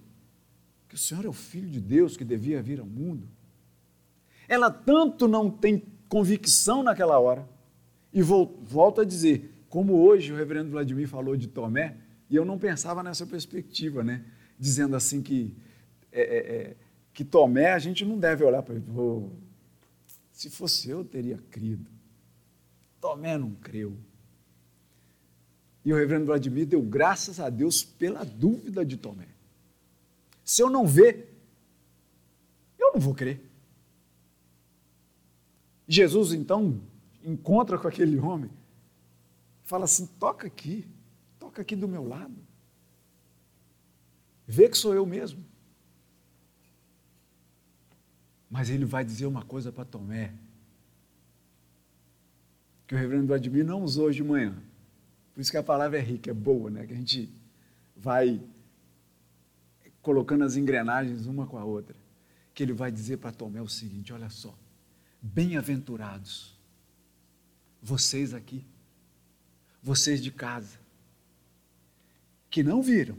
que 0.89 0.95
o 0.95 0.99
Senhor 0.99 1.25
é 1.25 1.29
o 1.29 1.33
Filho 1.33 1.69
de 1.69 1.81
Deus 1.81 2.17
que 2.17 2.25
devia 2.25 2.63
vir 2.63 2.81
ao 2.81 2.87
mundo. 2.87 3.29
Ela 4.49 4.71
tanto 4.71 5.29
não 5.29 5.51
tem 5.51 5.83
convicção 6.11 6.83
naquela 6.83 7.21
hora, 7.21 7.49
e 8.13 8.21
volto 8.21 9.01
a 9.01 9.05
dizer, 9.05 9.65
como 9.69 9.95
hoje 9.95 10.33
o 10.33 10.37
reverendo 10.37 10.69
Vladimir 10.69 11.07
falou 11.07 11.37
de 11.37 11.47
Tomé, 11.47 11.97
e 12.29 12.35
eu 12.35 12.45
não 12.45 12.59
pensava 12.59 13.01
nessa 13.01 13.25
perspectiva, 13.25 14.03
né? 14.03 14.25
Dizendo 14.59 14.97
assim 14.97 15.23
que, 15.23 15.57
é, 16.11 16.21
é, 16.21 16.37
é 16.39 16.77
que 17.15 17.25
Tomé, 17.25 17.73
a 17.73 17.79
gente 17.79 18.05
não 18.05 18.19
deve 18.19 18.45
olhar 18.45 18.61
para 18.63 18.75
ele. 18.75 18.85
Oh, 18.95 19.31
se 20.33 20.51
fosse 20.51 20.91
eu, 20.91 21.05
teria 21.05 21.39
crido. 21.49 21.89
Tomé 23.01 23.39
não 23.39 23.53
creu. 23.53 23.97
E 25.85 25.93
o 25.93 25.97
reverendo 25.97 26.27
Vladimir 26.27 26.67
deu 26.67 26.83
graças 26.83 27.39
a 27.39 27.49
Deus 27.49 27.85
pela 27.85 28.25
dúvida 28.25 28.85
de 28.85 28.97
Tomé. 28.97 29.29
Se 30.45 30.61
eu 30.61 30.69
não 30.69 30.85
ver, 30.85 31.41
eu 32.77 32.95
não 32.95 33.01
vou 33.01 33.15
crer. 33.15 33.50
Jesus 35.91 36.33
então 36.33 36.81
encontra 37.23 37.79
com 37.79 37.87
aquele 37.87 38.19
homem, 38.19 38.51
fala 39.63 39.85
assim: 39.85 40.07
toca 40.07 40.47
aqui 40.47 40.87
toca 41.51 41.63
aqui 41.63 41.75
do 41.75 41.89
meu 41.89 42.07
lado. 42.07 42.37
Vê 44.47 44.69
que 44.69 44.79
sou 44.79 44.95
eu 44.95 45.05
mesmo. 45.05 45.45
Mas 48.49 48.71
ele 48.71 48.85
vai 48.85 49.05
dizer 49.05 49.27
uma 49.27 49.45
coisa 49.45 49.73
para 49.73 49.85
Tomé, 49.85 50.33
que 52.87 52.95
o 52.95 52.99
reverendo 52.99 53.29
Vladimir 53.29 53.65
não 53.65 53.83
usou 53.83 54.07
hoje 54.07 54.23
de 54.23 54.29
manhã. 54.29 54.55
Por 55.33 55.41
isso 55.41 55.51
que 55.51 55.57
a 55.57 55.63
palavra 55.63 55.99
é 55.99 56.03
rica, 56.03 56.31
é 56.31 56.35
boa, 56.35 56.71
né? 56.71 56.87
Que 56.87 56.93
a 56.93 56.97
gente 56.97 57.33
vai 57.97 58.41
colocando 60.03 60.45
as 60.45 60.57
engrenagens 60.57 61.27
uma 61.27 61.47
com 61.47 61.57
a 61.57 61.65
outra. 61.65 61.97
Que 62.53 62.65
ele 62.65 62.73
vai 62.73 62.91
dizer 62.91 63.19
para 63.19 63.33
Tomé 63.33 63.63
o 63.63 63.69
seguinte: 63.69 64.13
olha 64.13 64.29
só, 64.29 64.57
bem-aventurados, 65.23 66.59
vocês 67.83 68.33
aqui, 68.35 68.65
vocês 69.83 70.23
de 70.23 70.31
casa, 70.31 70.79
que 72.49 72.63
não 72.63 72.83
viram, 72.83 73.17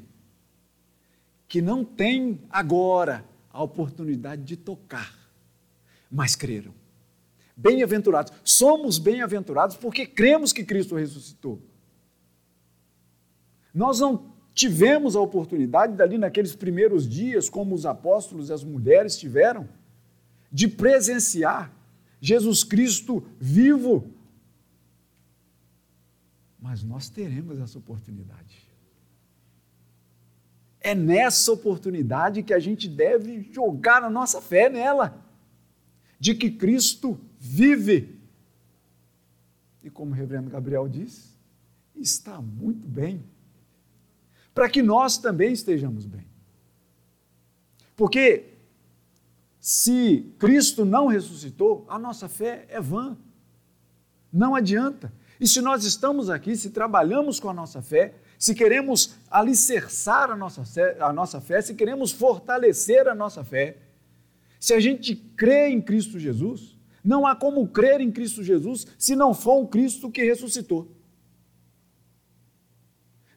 que 1.47 1.61
não 1.61 1.83
têm 1.83 2.39
agora 2.49 3.25
a 3.49 3.61
oportunidade 3.61 4.43
de 4.43 4.57
tocar, 4.57 5.15
mas 6.09 6.35
creram. 6.35 6.73
Bem-aventurados. 7.55 8.33
Somos 8.43 8.97
bem-aventurados 8.97 9.75
porque 9.75 10.05
cremos 10.05 10.51
que 10.51 10.63
Cristo 10.63 10.95
ressuscitou. 10.95 11.61
Nós 13.73 13.99
não 13.99 14.33
tivemos 14.53 15.15
a 15.15 15.21
oportunidade, 15.21 15.95
dali 15.95 16.17
naqueles 16.17 16.55
primeiros 16.55 17.07
dias, 17.07 17.49
como 17.49 17.75
os 17.75 17.85
apóstolos 17.85 18.49
e 18.49 18.53
as 18.53 18.63
mulheres 18.63 19.17
tiveram, 19.17 19.69
de 20.51 20.67
presenciar 20.67 21.71
Jesus 22.21 22.63
Cristo 22.63 23.27
vivo. 23.39 24.07
Mas 26.61 26.83
nós 26.83 27.09
teremos 27.09 27.59
essa 27.59 27.79
oportunidade. 27.79 28.69
É 30.79 30.93
nessa 30.93 31.51
oportunidade 31.51 32.43
que 32.43 32.53
a 32.53 32.59
gente 32.59 32.87
deve 32.87 33.51
jogar 33.51 34.03
a 34.03 34.09
nossa 34.09 34.39
fé 34.39 34.69
nela, 34.69 35.19
de 36.19 36.35
que 36.35 36.51
Cristo 36.51 37.19
vive. 37.39 38.19
E 39.83 39.89
como 39.89 40.11
o 40.11 40.13
reverendo 40.13 40.49
Gabriel 40.49 40.87
disse, 40.87 41.31
está 41.95 42.39
muito 42.39 42.87
bem, 42.87 43.23
para 44.53 44.69
que 44.69 44.83
nós 44.83 45.17
também 45.17 45.51
estejamos 45.51 46.05
bem. 46.05 46.25
Porque 47.95 48.50
se 49.61 50.33
Cristo 50.39 50.83
não 50.83 51.05
ressuscitou, 51.05 51.85
a 51.87 51.99
nossa 51.99 52.27
fé 52.27 52.65
é 52.67 52.81
vã. 52.81 53.15
Não 54.33 54.55
adianta. 54.55 55.13
E 55.39 55.47
se 55.47 55.61
nós 55.61 55.85
estamos 55.85 56.31
aqui, 56.31 56.55
se 56.55 56.71
trabalhamos 56.71 57.39
com 57.39 57.47
a 57.47 57.53
nossa 57.53 57.79
fé, 57.79 58.15
se 58.39 58.55
queremos 58.55 59.15
alicerçar 59.29 60.31
a 60.31 60.35
nossa, 60.35 60.65
fé, 60.65 60.97
a 60.99 61.13
nossa 61.13 61.39
fé, 61.39 61.61
se 61.61 61.75
queremos 61.75 62.11
fortalecer 62.11 63.07
a 63.07 63.13
nossa 63.13 63.43
fé, 63.43 63.77
se 64.59 64.73
a 64.73 64.79
gente 64.79 65.15
crê 65.15 65.69
em 65.69 65.79
Cristo 65.79 66.17
Jesus, 66.17 66.75
não 67.03 67.27
há 67.27 67.35
como 67.35 67.67
crer 67.67 68.01
em 68.01 68.11
Cristo 68.11 68.43
Jesus 68.43 68.87
se 68.97 69.15
não 69.15 69.31
for 69.31 69.61
um 69.61 69.67
Cristo 69.67 70.09
que 70.09 70.23
ressuscitou. 70.23 70.91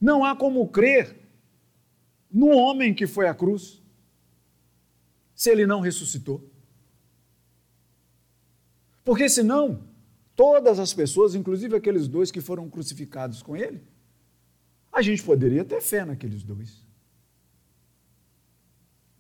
Não 0.01 0.25
há 0.25 0.35
como 0.35 0.67
crer 0.69 1.17
no 2.33 2.49
homem 2.49 2.95
que 2.95 3.07
foi 3.07 3.29
à 3.29 3.35
cruz 3.35 3.84
se 5.35 5.51
ele 5.51 5.67
não 5.67 5.81
ressuscitou. 5.81 6.49
Porque 9.05 9.29
senão, 9.29 9.83
todas 10.35 10.79
as 10.79 10.95
pessoas, 10.95 11.35
inclusive 11.35 11.77
aqueles 11.77 12.09
dois 12.09 12.31
que 12.31 12.41
foram 12.41 12.71
crucificados 12.71 13.43
com 13.43 13.57
ele, 13.57 13.83
a 14.93 15.03
gente 15.03 15.23
poderia 15.23 15.65
ter 15.65 15.81
fé 15.81 16.05
naqueles 16.05 16.43
dois. 16.43 16.85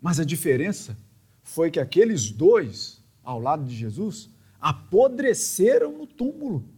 Mas 0.01 0.21
a 0.21 0.25
diferença 0.25 0.97
foi 1.43 1.71
que 1.71 1.81
aqueles 1.81 2.31
dois, 2.31 3.03
ao 3.23 3.41
lado 3.41 3.65
de 3.65 3.75
Jesus, 3.75 4.31
apodreceram 4.61 5.93
no 5.93 6.07
túmulo. 6.07 6.69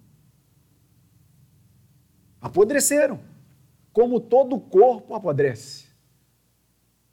Apodreceram, 2.41 3.21
como 3.93 4.21
todo 4.21 4.59
corpo 4.59 5.15
apodrece. 5.15 5.87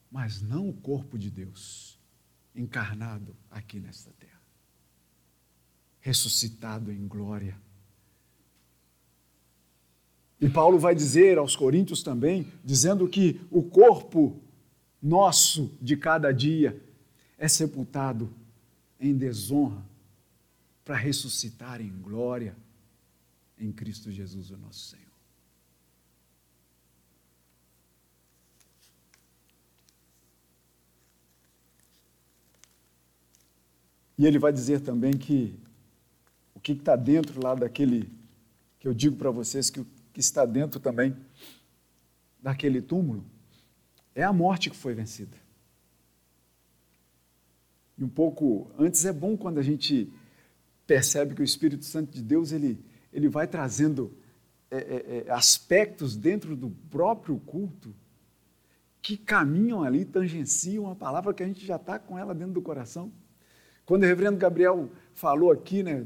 Mas 0.09 0.41
não 0.41 0.69
o 0.69 0.73
corpo 0.73 1.17
de 1.17 1.29
Deus, 1.29 1.92
encarnado 2.55 3.35
aqui 3.49 3.79
nesta 3.79 4.11
terra, 4.11 4.41
ressuscitado 5.99 6.91
em 6.91 7.07
glória 7.07 7.57
e 10.43 10.49
Paulo 10.49 10.77
vai 10.77 10.93
dizer 10.93 11.37
aos 11.37 11.55
Coríntios 11.55 12.03
também, 12.03 12.51
dizendo 12.65 13.07
que 13.07 13.39
o 13.49 13.63
corpo 13.63 14.41
nosso 15.01 15.71
de 15.81 15.95
cada 15.95 16.33
dia 16.33 16.77
é 17.37 17.47
sepultado 17.47 18.29
em 18.99 19.15
desonra 19.15 19.81
para 20.83 20.97
ressuscitar 20.97 21.79
em 21.79 21.89
glória 21.89 22.57
em 23.57 23.71
Cristo 23.71 24.11
Jesus, 24.11 24.51
o 24.51 24.57
nosso 24.57 24.89
Senhor. 24.89 25.02
E 34.17 34.25
ele 34.25 34.39
vai 34.39 34.53
dizer 34.53 34.81
também 34.81 35.13
que 35.13 35.57
o 36.53 36.59
que 36.59 36.73
está 36.73 36.95
dentro 36.95 37.41
lá 37.41 37.55
daquele 37.55 38.09
que 38.79 38.87
eu 38.87 38.93
digo 38.93 39.15
para 39.15 39.31
vocês 39.31 39.69
que 39.69 39.85
que 40.13 40.19
está 40.19 40.45
dentro 40.45 40.79
também 40.79 41.15
daquele 42.39 42.81
túmulo, 42.81 43.25
é 44.13 44.23
a 44.23 44.31
morte 44.31 44.69
que 44.69 44.77
foi 44.77 44.93
vencida. 44.93 45.35
E 47.97 48.03
um 48.03 48.09
pouco 48.09 48.71
antes 48.77 49.03
é 49.05 49.11
bom 49.11 49.35
quando 49.35 49.57
a 49.57 49.63
gente 49.63 50.11
percebe 50.85 51.33
que 51.33 51.41
o 51.41 51.43
Espírito 51.43 51.83
Santo 51.85 52.11
de 52.11 52.21
Deus 52.21 52.51
ele, 52.51 52.79
ele 53.11 53.27
vai 53.27 53.47
trazendo 53.47 54.15
é, 54.69 54.77
é, 54.77 55.25
é 55.27 55.31
aspectos 55.31 56.15
dentro 56.15 56.55
do 56.55 56.69
próprio 56.69 57.39
culto 57.39 57.93
que 59.01 59.17
caminham 59.17 59.83
ali, 59.83 60.05
tangenciam 60.05 60.89
a 60.89 60.95
palavra 60.95 61.33
que 61.33 61.43
a 61.43 61.47
gente 61.47 61.65
já 61.65 61.75
está 61.75 61.97
com 61.97 62.17
ela 62.17 62.35
dentro 62.35 62.53
do 62.53 62.61
coração. 62.61 63.11
Quando 63.85 64.03
o 64.03 64.05
reverendo 64.05 64.37
Gabriel 64.37 64.89
falou 65.13 65.51
aqui, 65.51 65.83
né, 65.83 66.05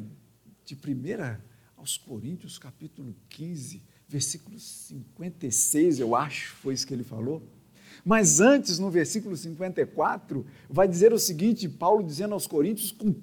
de 0.66 0.76
primeira 0.76 1.44
aos 1.76 1.98
Coríntios, 1.98 2.58
capítulo 2.58 3.16
15, 3.30 3.84
versículo 4.08 4.60
56, 4.60 6.00
eu 6.00 6.16
acho, 6.16 6.56
foi 6.56 6.74
isso 6.74 6.88
que 6.88 6.94
ele 6.94 7.04
falou. 7.04 7.44
Mas 8.04 8.40
antes, 8.40 8.80
no 8.80 8.90
versículo 8.90 9.36
54, 9.36 10.46
vai 10.70 10.88
dizer 10.88 11.14
o 11.14 11.20
seguinte: 11.20 11.68
Paulo 11.68 12.04
dizendo 12.04 12.34
aos 12.34 12.48
Coríntios, 12.48 12.92
com 12.92 13.14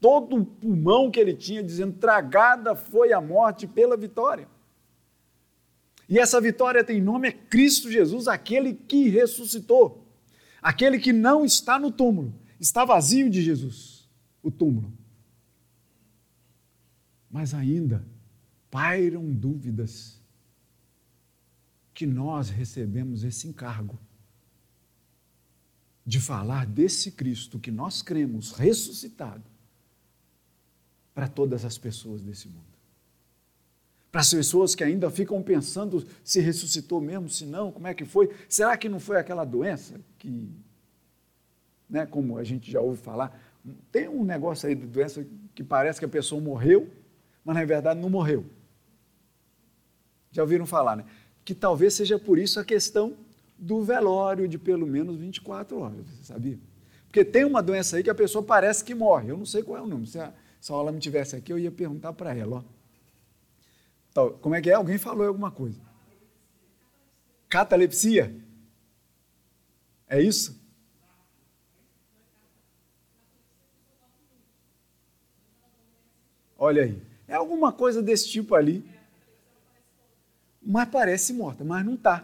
todo 0.00 0.36
o 0.36 0.44
pulmão 0.44 1.10
que 1.10 1.18
ele 1.18 1.34
tinha, 1.34 1.62
dizendo: 1.62 1.98
tragada 1.98 2.74
foi 2.74 3.12
a 3.12 3.20
morte 3.20 3.66
pela 3.66 3.96
vitória. 3.96 4.48
E 6.08 6.18
essa 6.18 6.40
vitória 6.40 6.82
tem 6.82 7.00
nome 7.00 7.28
é 7.28 7.32
Cristo 7.32 7.90
Jesus, 7.90 8.28
aquele 8.28 8.72
que 8.72 9.08
ressuscitou, 9.08 10.06
aquele 10.62 10.98
que 10.98 11.12
não 11.12 11.44
está 11.44 11.78
no 11.78 11.90
túmulo, 11.90 12.32
está 12.58 12.84
vazio 12.84 13.28
de 13.28 13.42
Jesus, 13.42 13.97
o 14.42 14.50
túmulo. 14.50 14.92
Mas 17.30 17.54
ainda 17.54 18.04
pairam 18.70 19.32
dúvidas 19.32 20.20
que 21.92 22.06
nós 22.06 22.48
recebemos 22.48 23.24
esse 23.24 23.48
encargo 23.48 23.98
de 26.06 26.20
falar 26.20 26.64
desse 26.64 27.10
Cristo 27.10 27.58
que 27.58 27.70
nós 27.70 28.00
cremos 28.00 28.52
ressuscitado 28.52 29.44
para 31.14 31.28
todas 31.28 31.64
as 31.64 31.76
pessoas 31.76 32.22
desse 32.22 32.48
mundo. 32.48 32.64
Para 34.10 34.22
as 34.22 34.32
pessoas 34.32 34.74
que 34.74 34.82
ainda 34.82 35.10
ficam 35.10 35.42
pensando 35.42 36.06
se 36.24 36.40
ressuscitou 36.40 37.00
mesmo, 37.00 37.28
se 37.28 37.44
não, 37.44 37.70
como 37.70 37.88
é 37.88 37.92
que 37.92 38.04
foi? 38.04 38.34
Será 38.48 38.76
que 38.76 38.88
não 38.88 38.98
foi 38.98 39.18
aquela 39.18 39.44
doença 39.44 40.00
que, 40.18 40.48
né, 41.90 42.06
como 42.06 42.38
a 42.38 42.44
gente 42.44 42.70
já 42.70 42.80
ouve 42.80 42.98
falar, 42.98 43.47
tem 43.90 44.08
um 44.08 44.24
negócio 44.24 44.68
aí 44.68 44.74
de 44.74 44.86
doença 44.86 45.26
que 45.54 45.64
parece 45.64 45.98
que 45.98 46.04
a 46.04 46.08
pessoa 46.08 46.40
morreu, 46.40 46.90
mas 47.44 47.56
na 47.56 47.64
verdade 47.64 48.00
não 48.00 48.10
morreu. 48.10 48.44
Já 50.30 50.42
ouviram 50.42 50.66
falar, 50.66 50.96
né? 50.96 51.04
que 51.48 51.54
talvez 51.54 51.94
seja 51.94 52.18
por 52.18 52.38
isso 52.38 52.60
a 52.60 52.64
questão 52.64 53.16
do 53.58 53.82
velório 53.82 54.46
de 54.46 54.58
pelo 54.58 54.86
menos 54.86 55.16
24 55.16 55.80
horas, 55.80 56.06
você 56.06 56.24
sabia? 56.24 56.58
Porque 57.06 57.24
tem 57.24 57.42
uma 57.42 57.62
doença 57.62 57.96
aí 57.96 58.02
que 58.02 58.10
a 58.10 58.14
pessoa 58.14 58.44
parece 58.44 58.84
que 58.84 58.94
morre. 58.94 59.30
Eu 59.30 59.38
não 59.38 59.46
sei 59.46 59.62
qual 59.62 59.78
é 59.78 59.80
o 59.80 59.86
nome. 59.86 60.06
Se 60.06 60.20
a, 60.20 60.30
se 60.60 60.70
a 60.70 60.74
Ola 60.74 60.92
tivesse 60.98 61.34
aqui, 61.34 61.50
eu 61.50 61.58
ia 61.58 61.70
perguntar 61.70 62.12
para 62.12 62.36
ela. 62.36 62.58
Ó. 62.58 62.62
Então, 64.10 64.38
como 64.42 64.54
é 64.54 64.60
que 64.60 64.68
é? 64.68 64.74
Alguém 64.74 64.98
falou 64.98 65.26
alguma 65.26 65.50
coisa. 65.50 65.80
Catalepsia? 67.48 68.36
É 70.06 70.20
isso? 70.20 70.54
Olha 76.68 76.84
aí. 76.84 77.02
É 77.26 77.34
alguma 77.34 77.72
coisa 77.72 78.02
desse 78.02 78.28
tipo 78.28 78.54
ali 78.54 78.84
mas 80.70 80.86
parece 80.90 81.32
morta, 81.32 81.64
mas 81.64 81.82
não 81.82 81.94
está. 81.94 82.22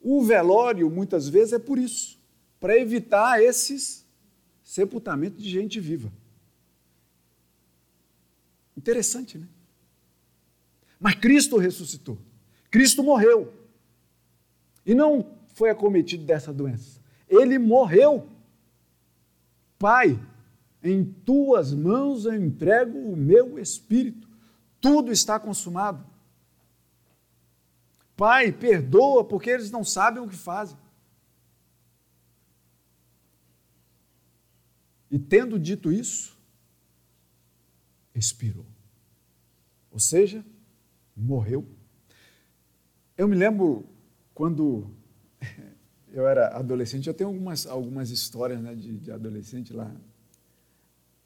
O 0.00 0.24
velório, 0.24 0.88
muitas 0.88 1.28
vezes, 1.28 1.52
é 1.52 1.58
por 1.58 1.78
isso 1.78 2.18
para 2.58 2.78
evitar 2.78 3.42
esses 3.42 4.06
sepultamentos 4.64 5.42
de 5.42 5.50
gente 5.50 5.78
viva. 5.78 6.10
Interessante, 8.74 9.36
né? 9.36 9.46
Mas 10.98 11.16
Cristo 11.16 11.58
ressuscitou. 11.58 12.16
Cristo 12.70 13.02
morreu. 13.02 13.52
E 14.86 14.94
não 14.94 15.36
foi 15.48 15.68
acometido 15.68 16.24
dessa 16.24 16.54
doença. 16.54 16.98
Ele 17.28 17.58
morreu. 17.58 18.26
Pai, 19.78 20.18
em 20.86 21.04
tuas 21.04 21.74
mãos 21.74 22.24
eu 22.24 22.34
entrego 22.34 22.98
o 22.98 23.16
meu 23.16 23.58
espírito. 23.58 24.28
Tudo 24.80 25.10
está 25.10 25.38
consumado. 25.38 26.04
Pai, 28.16 28.52
perdoa, 28.52 29.24
porque 29.24 29.50
eles 29.50 29.70
não 29.70 29.84
sabem 29.84 30.22
o 30.22 30.28
que 30.28 30.36
fazem. 30.36 30.76
E 35.10 35.18
tendo 35.18 35.58
dito 35.58 35.92
isso, 35.92 36.38
expirou. 38.14 38.66
Ou 39.90 39.98
seja, 39.98 40.44
morreu. 41.16 41.66
Eu 43.16 43.28
me 43.28 43.36
lembro 43.36 43.88
quando 44.34 44.90
eu 46.12 46.26
era 46.26 46.48
adolescente, 46.56 47.06
eu 47.06 47.14
tenho 47.14 47.30
algumas, 47.30 47.66
algumas 47.66 48.10
histórias 48.10 48.60
né, 48.60 48.74
de, 48.74 48.98
de 48.98 49.10
adolescente 49.10 49.72
lá 49.72 49.94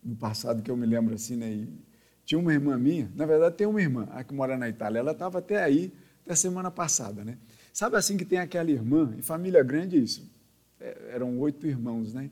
no 0.02 0.16
passado 0.16 0.62
que 0.62 0.70
eu 0.70 0.76
me 0.76 0.86
lembro 0.86 1.14
assim, 1.14 1.36
né? 1.36 1.50
E 1.50 1.68
tinha 2.24 2.38
uma 2.38 2.52
irmã 2.52 2.78
minha, 2.78 3.10
na 3.14 3.26
verdade 3.26 3.56
tem 3.56 3.66
uma 3.66 3.80
irmã, 3.80 4.08
a 4.12 4.22
que 4.22 4.32
mora 4.32 4.56
na 4.56 4.68
Itália, 4.68 5.00
ela 5.00 5.12
estava 5.12 5.38
até 5.38 5.62
aí 5.62 5.92
da 6.26 6.36
semana 6.36 6.70
passada, 6.70 7.24
né? 7.24 7.36
Sabe 7.72 7.96
assim 7.96 8.16
que 8.16 8.24
tem 8.24 8.38
aquela 8.38 8.70
irmã, 8.70 9.14
em 9.16 9.22
família 9.22 9.62
grande 9.62 10.02
isso, 10.02 10.30
é, 10.80 11.10
eram 11.12 11.38
oito 11.40 11.66
irmãos, 11.66 12.14
né? 12.14 12.30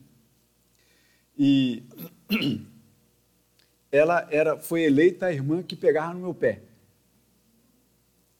E 1.36 1.82
ela 3.92 4.26
era, 4.30 4.58
foi 4.58 4.82
eleita 4.82 5.26
a 5.26 5.32
irmã 5.32 5.62
que 5.62 5.76
pegava 5.76 6.14
no 6.14 6.20
meu 6.20 6.34
pé. 6.34 6.62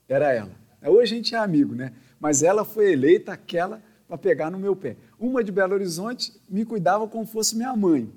Era 0.09 0.33
ela. 0.33 0.53
Hoje 0.83 1.15
a 1.15 1.17
gente 1.17 1.35
é 1.35 1.39
amigo, 1.39 1.75
né? 1.75 1.93
Mas 2.19 2.43
ela 2.43 2.65
foi 2.65 2.93
eleita 2.93 3.33
aquela 3.33 3.83
para 4.07 4.17
pegar 4.17 4.51
no 4.51 4.59
meu 4.59 4.75
pé. 4.75 4.97
Uma 5.19 5.45
de 5.45 5.53
Belo 5.53 5.75
Horizonte 5.75 6.33
me 6.49 6.65
cuidava 6.65 7.07
como 7.07 7.27
fosse 7.27 7.57
minha 7.57 7.77
mãe. 7.77 8.11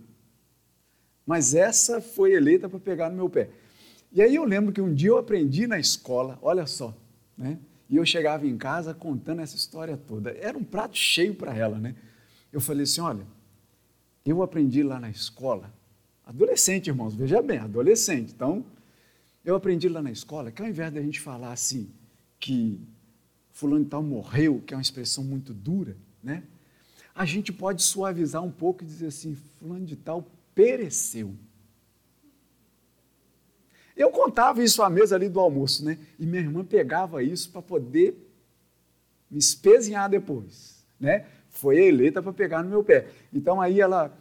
Mas 1.25 1.53
essa 1.53 2.01
foi 2.01 2.33
eleita 2.33 2.67
para 2.67 2.79
pegar 2.79 3.09
no 3.09 3.15
meu 3.15 3.29
pé. 3.29 3.49
E 4.11 4.21
aí 4.21 4.35
eu 4.35 4.43
lembro 4.43 4.73
que 4.73 4.81
um 4.81 4.93
dia 4.93 5.09
eu 5.09 5.17
aprendi 5.17 5.67
na 5.67 5.79
escola, 5.79 6.37
olha 6.41 6.65
só, 6.65 6.95
né? 7.37 7.57
E 7.89 7.97
eu 7.97 8.05
chegava 8.05 8.47
em 8.47 8.57
casa 8.57 8.93
contando 8.93 9.41
essa 9.41 9.55
história 9.55 9.97
toda. 9.97 10.31
Era 10.31 10.57
um 10.57 10.63
prato 10.63 10.97
cheio 10.97 11.35
para 11.35 11.55
ela, 11.55 11.77
né? 11.77 11.95
Eu 12.51 12.59
falei 12.59 12.83
assim: 12.83 13.01
olha, 13.01 13.25
eu 14.25 14.41
aprendi 14.41 14.83
lá 14.83 14.99
na 14.99 15.09
escola, 15.09 15.73
adolescente, 16.25 16.87
irmãos, 16.87 17.15
veja 17.15 17.41
bem, 17.41 17.57
adolescente. 17.59 18.33
Então, 18.33 18.65
eu 19.43 19.55
aprendi 19.55 19.89
lá 19.89 20.01
na 20.01 20.11
escola 20.11 20.51
que 20.51 20.61
ao 20.61 20.67
invés 20.67 20.91
da 20.93 21.01
gente 21.01 21.19
falar 21.19 21.51
assim, 21.51 21.89
que 22.39 22.79
fulano 23.51 23.85
tal 23.85 24.03
morreu, 24.03 24.61
que 24.65 24.73
é 24.73 24.77
uma 24.77 24.81
expressão 24.81 25.23
muito 25.23 25.53
dura, 25.53 25.95
né? 26.23 26.43
A 27.13 27.25
gente 27.25 27.51
pode 27.51 27.83
suavizar 27.83 28.41
um 28.41 28.51
pouco 28.51 28.83
e 28.83 28.87
dizer 28.87 29.07
assim, 29.07 29.35
fulano 29.59 29.85
de 29.85 29.95
tal 29.95 30.25
pereceu. 30.61 31.35
Eu 33.97 34.11
contava 34.11 34.63
isso 34.63 34.83
à 34.83 34.89
mesa 34.89 35.15
ali 35.15 35.27
do 35.27 35.39
almoço, 35.39 35.83
né? 35.83 35.97
E 36.19 36.25
minha 36.25 36.41
irmã 36.41 36.63
pegava 36.63 37.23
isso 37.23 37.51
para 37.51 37.61
poder 37.61 38.15
me 39.29 39.39
espezinhar 39.39 40.09
depois, 40.09 40.85
né? 40.99 41.25
Foi 41.49 41.87
eleita 41.87 42.21
para 42.21 42.31
pegar 42.31 42.63
no 42.63 42.69
meu 42.69 42.83
pé. 42.83 43.07
Então 43.33 43.59
aí 43.59 43.81
ela, 43.81 44.15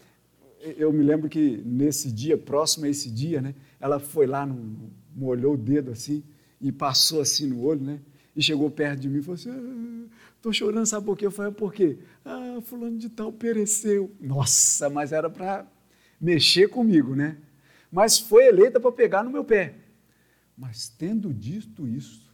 eu 0.77 0.93
me 0.93 1.05
lembro 1.05 1.29
que 1.29 1.63
nesse 1.65 2.11
dia, 2.11 2.37
próximo 2.37 2.87
a 2.87 2.89
esse 2.89 3.11
dia, 3.11 3.41
né? 3.41 3.55
Ela 3.79 4.01
foi 4.01 4.27
lá, 4.27 4.45
no, 4.45 4.91
molhou 5.15 5.55
o 5.55 5.59
dedo 5.59 5.91
assim 5.91 6.25
e 6.61 6.73
passou 6.73 7.21
assim 7.21 7.47
no 7.47 7.63
olho, 7.63 7.83
né? 7.83 8.01
E 8.35 8.43
chegou 8.43 8.71
perto 8.71 9.01
de 9.01 9.09
mim 9.09 9.19
e 9.19 9.23
falou 9.23 9.35
assim: 9.35 10.09
estou 10.37 10.51
ah, 10.51 10.53
chorando, 10.53 10.87
sabe 10.87 11.05
por 11.05 11.17
quê? 11.17 11.27
Eu 11.27 11.31
falei: 11.31 11.53
por 11.53 11.73
quê? 11.73 11.99
Ah, 12.25 12.59
fulano 12.63 12.99
de 12.99 13.09
tal 13.09 13.33
pereceu. 13.33 14.11
Nossa, 14.21 14.89
mas 14.89 15.13
era 15.13 15.29
para 15.29 15.67
mexer 16.21 16.69
comigo, 16.69 17.15
né? 17.15 17.37
mas 17.91 18.19
foi 18.19 18.47
eleita 18.47 18.79
para 18.79 18.93
pegar 18.93 19.23
no 19.23 19.31
meu 19.31 19.45
pé. 19.45 19.75
Mas 20.57 20.89
tendo 20.89 21.33
dito 21.35 21.89
isso, 21.89 22.31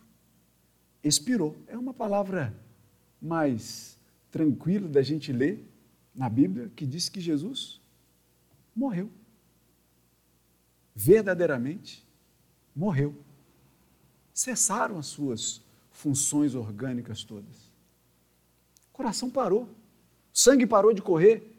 expirou. 1.02 1.56
É 1.66 1.78
uma 1.78 1.94
palavra 1.94 2.54
mais 3.20 3.98
tranquila 4.30 4.88
da 4.88 5.00
gente 5.00 5.32
ler 5.32 5.66
na 6.14 6.28
Bíblia 6.28 6.70
que 6.74 6.84
diz 6.84 7.08
que 7.08 7.20
Jesus 7.20 7.80
morreu. 8.74 9.10
Verdadeiramente 10.94 12.06
morreu. 12.74 13.14
Cessaram 14.34 14.98
as 14.98 15.06
suas 15.06 15.62
funções 15.90 16.54
orgânicas 16.54 17.24
todas. 17.24 17.72
O 18.90 18.92
coração 18.92 19.30
parou, 19.30 19.62
o 19.64 19.68
sangue 20.32 20.66
parou 20.66 20.92
de 20.92 21.00
correr, 21.00 21.55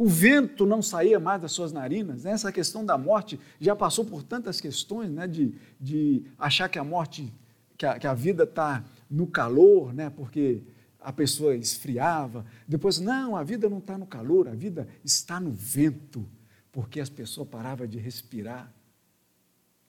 o 0.00 0.08
vento 0.08 0.64
não 0.64 0.80
saía 0.80 1.20
mais 1.20 1.42
das 1.42 1.52
suas 1.52 1.72
narinas. 1.72 2.24
Né? 2.24 2.30
Essa 2.30 2.50
questão 2.50 2.82
da 2.82 2.96
morte 2.96 3.38
já 3.60 3.76
passou 3.76 4.02
por 4.02 4.22
tantas 4.22 4.58
questões, 4.58 5.10
né? 5.10 5.28
de, 5.28 5.54
de 5.78 6.24
achar 6.38 6.70
que 6.70 6.78
a 6.78 6.84
morte, 6.84 7.30
que 7.76 7.84
a, 7.84 7.98
que 7.98 8.06
a 8.06 8.14
vida 8.14 8.44
está 8.44 8.82
no 9.10 9.26
calor, 9.26 9.92
né? 9.92 10.08
porque 10.08 10.62
a 10.98 11.12
pessoa 11.12 11.54
esfriava. 11.54 12.46
Depois, 12.66 12.98
não, 12.98 13.36
a 13.36 13.42
vida 13.42 13.68
não 13.68 13.76
está 13.76 13.98
no 13.98 14.06
calor, 14.06 14.48
a 14.48 14.54
vida 14.54 14.88
está 15.04 15.38
no 15.38 15.50
vento, 15.50 16.26
porque 16.72 16.98
as 16.98 17.10
pessoas 17.10 17.46
paravam 17.48 17.86
de 17.86 17.98
respirar. 17.98 18.72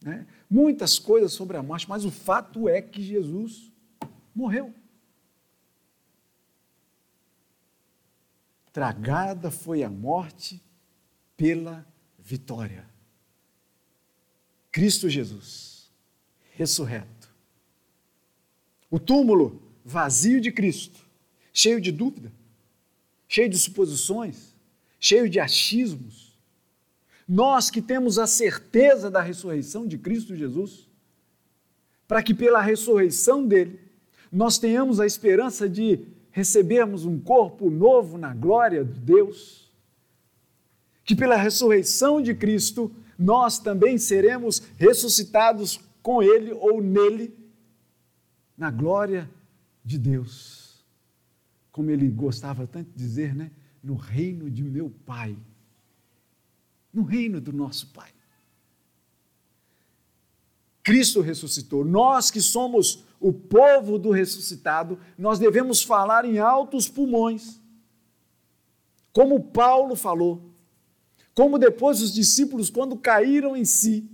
Né? 0.03 0.27
Muitas 0.49 0.99
coisas 0.99 1.31
sobre 1.31 1.55
a 1.55 1.63
morte, 1.63 1.87
mas 1.87 2.03
o 2.03 2.11
fato 2.11 2.67
é 2.67 2.81
que 2.81 3.01
Jesus 3.01 3.71
morreu. 4.35 4.73
Tragada 8.71 9.51
foi 9.51 9.83
a 9.83 9.89
morte 9.89 10.61
pela 11.35 11.85
vitória. 12.17 12.89
Cristo 14.71 15.09
Jesus, 15.09 15.91
ressurreto. 16.53 17.29
O 18.89 18.99
túmulo 18.99 19.61
vazio 19.83 20.39
de 20.39 20.51
Cristo, 20.51 21.05
cheio 21.53 21.81
de 21.81 21.91
dúvida, 21.91 22.31
cheio 23.27 23.49
de 23.49 23.57
suposições, 23.57 24.55
cheio 24.99 25.29
de 25.29 25.39
achismos. 25.39 26.37
Nós 27.27 27.69
que 27.69 27.81
temos 27.81 28.17
a 28.19 28.27
certeza 28.27 29.09
da 29.09 29.21
ressurreição 29.21 29.87
de 29.87 29.97
Cristo 29.97 30.35
Jesus, 30.35 30.87
para 32.07 32.21
que 32.21 32.33
pela 32.33 32.61
ressurreição 32.61 33.45
dele 33.45 33.79
nós 34.31 34.57
tenhamos 34.57 34.99
a 34.99 35.05
esperança 35.05 35.67
de 35.67 36.07
recebermos 36.31 37.05
um 37.05 37.19
corpo 37.19 37.69
novo 37.69 38.17
na 38.17 38.33
glória 38.33 38.83
de 38.83 38.99
Deus, 38.99 39.71
que 41.03 41.15
pela 41.15 41.35
ressurreição 41.35 42.21
de 42.21 42.33
Cristo 42.33 42.91
nós 43.17 43.59
também 43.59 43.97
seremos 43.97 44.61
ressuscitados 44.77 45.79
com 46.01 46.23
Ele 46.23 46.51
ou 46.53 46.81
nele, 46.81 47.37
na 48.57 48.69
glória 48.71 49.29
de 49.83 49.97
Deus. 49.97 50.85
Como 51.71 51.89
ele 51.89 52.07
gostava 52.09 52.67
tanto 52.67 52.91
de 52.91 52.97
dizer, 52.97 53.33
né? 53.33 53.51
No 53.83 53.95
reino 53.95 54.49
de 54.51 54.63
meu 54.63 54.91
Pai. 55.05 55.35
No 56.93 57.03
reino 57.03 57.41
do 57.41 57.51
nosso 57.51 57.87
Pai. 57.87 58.11
Cristo 60.83 61.21
ressuscitou. 61.21 61.85
Nós 61.85 62.29
que 62.29 62.41
somos 62.41 63.03
o 63.21 63.31
povo 63.31 63.99
do 63.99 64.09
ressuscitado, 64.09 64.97
nós 65.15 65.37
devemos 65.37 65.83
falar 65.83 66.25
em 66.25 66.39
altos 66.39 66.89
pulmões. 66.89 67.61
Como 69.13 69.39
Paulo 69.39 69.95
falou, 69.95 70.49
como 71.35 71.59
depois 71.59 72.01
os 72.01 72.11
discípulos, 72.11 72.71
quando 72.71 72.97
caíram 72.97 73.55
em 73.55 73.63
si, 73.63 74.09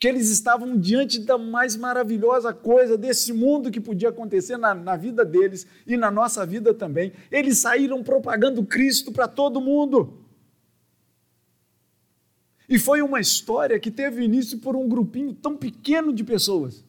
que 0.00 0.08
eles 0.08 0.30
estavam 0.30 0.76
diante 0.76 1.20
da 1.20 1.38
mais 1.38 1.76
maravilhosa 1.76 2.52
coisa 2.52 2.98
desse 2.98 3.32
mundo 3.32 3.70
que 3.70 3.80
podia 3.80 4.08
acontecer 4.08 4.56
na, 4.56 4.74
na 4.74 4.96
vida 4.96 5.24
deles 5.24 5.64
e 5.86 5.96
na 5.96 6.10
nossa 6.10 6.44
vida 6.44 6.74
também. 6.74 7.12
Eles 7.30 7.58
saíram 7.58 8.02
propagando 8.02 8.64
Cristo 8.66 9.12
para 9.12 9.28
todo 9.28 9.60
mundo. 9.60 10.18
E 12.68 12.80
foi 12.80 13.00
uma 13.00 13.20
história 13.20 13.78
que 13.78 13.92
teve 13.92 14.24
início 14.24 14.58
por 14.58 14.74
um 14.74 14.88
grupinho 14.88 15.32
tão 15.34 15.56
pequeno 15.56 16.12
de 16.12 16.24
pessoas 16.24 16.84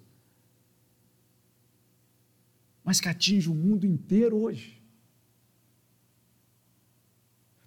mas 2.83 2.99
que 2.99 3.07
atinge 3.07 3.49
o 3.49 3.55
mundo 3.55 3.85
inteiro 3.85 4.37
hoje. 4.37 4.81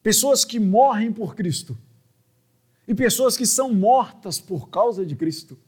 Pessoas 0.03 0.45
que 0.45 0.61
morrem 0.61 1.13
por 1.13 1.35
Cristo 1.35 1.77
e 2.87 2.95
pessoas 2.95 3.37
que 3.37 3.47
são 3.47 3.75
mortas 3.75 4.41
por 4.41 4.69
causa 4.69 5.05
de 5.05 5.17
Cristo. 5.17 5.59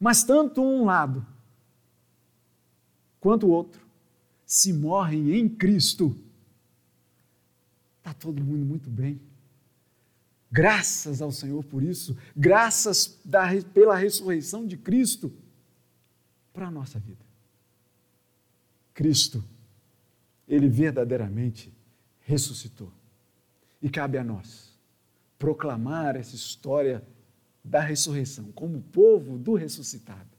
Mas 0.00 0.22
tanto 0.24 0.62
um 0.62 0.84
lado 0.84 1.26
quanto 3.20 3.46
o 3.46 3.50
outro, 3.50 3.84
se 4.44 4.72
morrem 4.72 5.34
em 5.34 5.48
Cristo, 5.48 6.16
está 7.98 8.14
todo 8.14 8.42
mundo 8.42 8.64
muito 8.64 8.88
bem. 8.88 9.20
Graças 10.50 11.20
ao 11.20 11.32
Senhor 11.32 11.64
por 11.64 11.82
isso, 11.82 12.16
graças 12.36 13.18
da, 13.24 13.48
pela 13.74 13.96
ressurreição 13.96 14.64
de 14.64 14.76
Cristo 14.76 15.32
para 16.56 16.68
a 16.68 16.70
nossa 16.70 16.98
vida. 16.98 17.22
Cristo, 18.94 19.44
ele 20.48 20.70
verdadeiramente 20.70 21.70
ressuscitou. 22.20 22.90
E 23.82 23.90
cabe 23.90 24.16
a 24.16 24.24
nós 24.24 24.74
proclamar 25.38 26.16
essa 26.16 26.34
história 26.34 27.06
da 27.62 27.80
ressurreição 27.80 28.50
como 28.52 28.80
povo 28.80 29.36
do 29.36 29.52
ressuscitado 29.52 30.30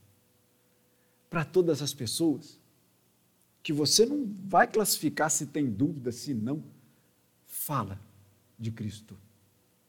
para 1.29 1.45
todas 1.45 1.83
as 1.83 1.93
pessoas 1.93 2.59
que 3.61 3.71
você 3.71 4.03
não 4.03 4.25
vai 4.47 4.65
classificar 4.65 5.29
se 5.29 5.45
tem 5.45 5.69
dúvida, 5.69 6.11
se 6.11 6.33
não, 6.33 6.63
fala 7.45 8.01
de 8.57 8.71
Cristo 8.71 9.15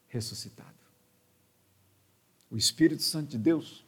ressuscitado. 0.09 0.77
O 2.51 2.57
Espírito 2.59 3.03
Santo 3.03 3.31
de 3.31 3.39
Deus 3.39 3.88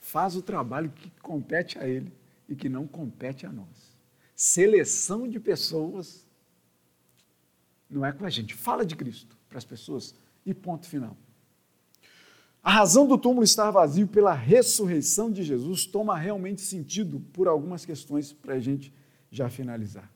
faz 0.00 0.34
o 0.34 0.42
trabalho 0.42 0.90
que 0.90 1.10
compete 1.20 1.78
a 1.78 1.86
ele 1.86 2.12
e 2.48 2.56
que 2.56 2.68
não 2.68 2.86
compete 2.86 3.46
a 3.46 3.52
nós. 3.52 3.96
Seleção 4.34 5.28
de 5.28 5.38
pessoas 5.38 6.26
não 7.88 8.04
é 8.04 8.12
com 8.12 8.24
a 8.24 8.30
gente. 8.30 8.54
Fala 8.54 8.84
de 8.84 8.96
Cristo 8.96 9.36
para 9.48 9.58
as 9.58 9.64
pessoas 9.64 10.14
e 10.44 10.54
ponto 10.54 10.86
final. 10.86 11.16
A 12.62 12.70
razão 12.70 13.06
do 13.06 13.16
túmulo 13.16 13.44
estar 13.44 13.70
vazio 13.70 14.06
pela 14.06 14.34
ressurreição 14.34 15.30
de 15.30 15.42
Jesus 15.42 15.86
toma 15.86 16.16
realmente 16.16 16.60
sentido 16.60 17.20
por 17.32 17.48
algumas 17.48 17.84
questões 17.84 18.32
para 18.32 18.54
a 18.54 18.60
gente 18.60 18.92
já 19.30 19.48
finalizar. 19.48 20.10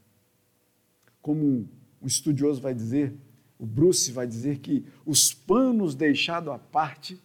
Como 1.22 1.68
um 2.02 2.06
estudioso 2.06 2.60
vai 2.60 2.74
dizer, 2.74 3.14
o 3.58 3.64
Bruce 3.64 4.12
vai 4.12 4.26
dizer 4.26 4.58
que 4.58 4.84
os 5.06 5.32
panos 5.32 5.94
deixados 5.94 6.52
à 6.52 6.58
parte 6.58 7.18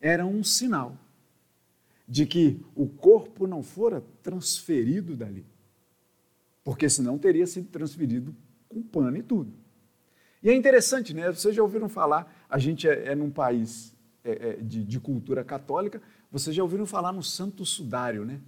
eram 0.00 0.32
um 0.32 0.42
sinal 0.42 0.96
de 2.10 2.26
que 2.26 2.60
o 2.74 2.88
corpo 2.88 3.46
não 3.46 3.62
fora 3.62 4.02
transferido 4.20 5.14
dali. 5.14 5.46
Porque 6.64 6.90
senão 6.90 7.16
teria 7.16 7.46
sido 7.46 7.68
transferido 7.68 8.34
com 8.68 8.82
pano 8.82 9.16
e 9.16 9.22
tudo. 9.22 9.52
E 10.42 10.50
é 10.50 10.54
interessante, 10.54 11.14
né? 11.14 11.30
Vocês 11.30 11.54
já 11.54 11.62
ouviram 11.62 11.88
falar, 11.88 12.44
a 12.48 12.58
gente 12.58 12.88
é, 12.88 13.12
é 13.12 13.14
num 13.14 13.30
país 13.30 13.94
é, 14.24 14.30
é, 14.32 14.52
de, 14.56 14.82
de, 14.84 14.98
cultura 14.98 15.44
católica, 15.44 16.02
vocês 16.32 16.54
já 16.56 16.64
ouviram 16.64 16.84
falar 16.84 17.12
no 17.12 17.22
Santo 17.22 17.64
Sudário, 17.64 18.24
né? 18.24 18.40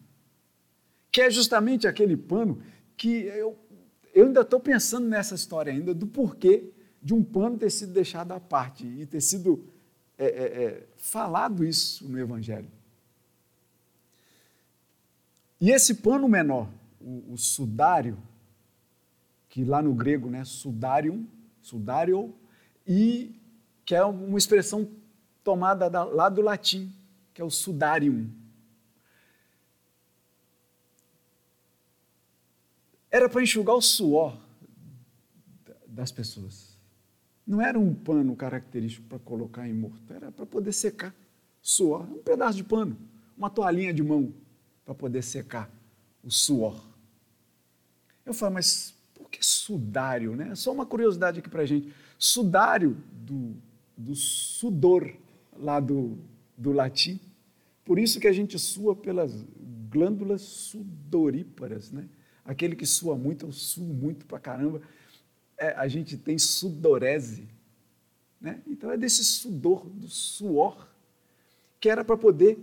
Que 1.12 1.20
é 1.20 1.30
justamente 1.30 1.86
aquele 1.86 2.16
pano 2.16 2.60
que 2.96 3.26
eu, 3.26 3.56
eu 4.12 4.26
ainda 4.26 4.40
estou 4.40 4.58
pensando 4.58 5.06
nessa 5.06 5.36
história 5.36 5.72
ainda, 5.72 5.94
do 5.94 6.08
porquê 6.08 6.64
de 7.00 7.14
um 7.14 7.22
pano 7.22 7.56
ter 7.56 7.70
sido 7.70 7.92
deixado 7.92 8.32
à 8.32 8.40
parte 8.40 8.84
e 8.84 9.06
ter 9.06 9.20
sido 9.20 9.64
é, 10.18 10.26
é, 10.26 10.64
é, 10.64 10.86
falado 10.96 11.64
isso 11.64 12.08
no 12.08 12.18
Evangelho. 12.18 12.81
E 15.62 15.70
esse 15.70 15.94
pano 15.94 16.28
menor, 16.28 16.68
o, 17.00 17.34
o 17.34 17.38
sudário, 17.38 18.18
que 19.48 19.64
lá 19.64 19.80
no 19.80 19.94
grego, 19.94 20.28
né, 20.28 20.44
sudarium, 20.44 21.24
sudario, 21.60 22.34
e 22.84 23.40
que 23.84 23.94
é 23.94 24.04
uma 24.04 24.36
expressão 24.36 24.90
tomada 25.44 25.88
da, 25.88 26.02
lá 26.02 26.28
do 26.28 26.42
latim, 26.42 26.92
que 27.32 27.40
é 27.40 27.44
o 27.44 27.50
sudarium. 27.50 28.28
Era 33.08 33.28
para 33.28 33.40
enxugar 33.40 33.76
o 33.76 33.80
suor 33.80 34.36
das 35.86 36.10
pessoas. 36.10 36.76
Não 37.46 37.62
era 37.62 37.78
um 37.78 37.94
pano 37.94 38.34
característico 38.34 39.06
para 39.06 39.20
colocar 39.20 39.68
em 39.68 39.72
morto, 39.72 40.12
era 40.12 40.32
para 40.32 40.44
poder 40.44 40.72
secar 40.72 41.14
suor. 41.60 42.02
Um 42.10 42.20
pedaço 42.20 42.56
de 42.56 42.64
pano, 42.64 42.98
uma 43.38 43.48
toalhinha 43.48 43.94
de 43.94 44.02
mão 44.02 44.34
para 44.84 44.94
poder 44.94 45.22
secar 45.22 45.70
o 46.22 46.30
suor. 46.30 46.82
Eu 48.24 48.32
falo, 48.32 48.54
mas 48.54 48.94
por 49.14 49.30
que 49.30 49.44
sudário? 49.44 50.36
Né? 50.36 50.54
Só 50.54 50.72
uma 50.72 50.86
curiosidade 50.86 51.40
aqui 51.40 51.48
para 51.48 51.66
gente. 51.66 51.92
Sudário 52.18 52.96
do, 53.12 53.56
do 53.96 54.14
sudor, 54.14 55.12
lá 55.56 55.80
do, 55.80 56.18
do 56.56 56.72
latim. 56.72 57.20
Por 57.84 57.98
isso 57.98 58.20
que 58.20 58.28
a 58.28 58.32
gente 58.32 58.58
sua 58.58 58.94
pelas 58.94 59.44
glândulas 59.90 60.42
sudoríparas, 60.42 61.90
né? 61.90 62.08
Aquele 62.44 62.74
que 62.74 62.86
sua 62.86 63.16
muito, 63.16 63.46
eu 63.46 63.52
suo 63.52 63.84
muito 63.84 64.24
para 64.26 64.38
caramba. 64.38 64.80
É, 65.58 65.72
a 65.74 65.86
gente 65.86 66.16
tem 66.16 66.38
sudorese, 66.38 67.48
né? 68.40 68.62
Então 68.66 68.90
é 68.90 68.96
desse 68.96 69.24
sudor, 69.24 69.86
do 69.86 70.08
suor, 70.08 70.88
que 71.78 71.88
era 71.88 72.04
para 72.04 72.16
poder 72.16 72.58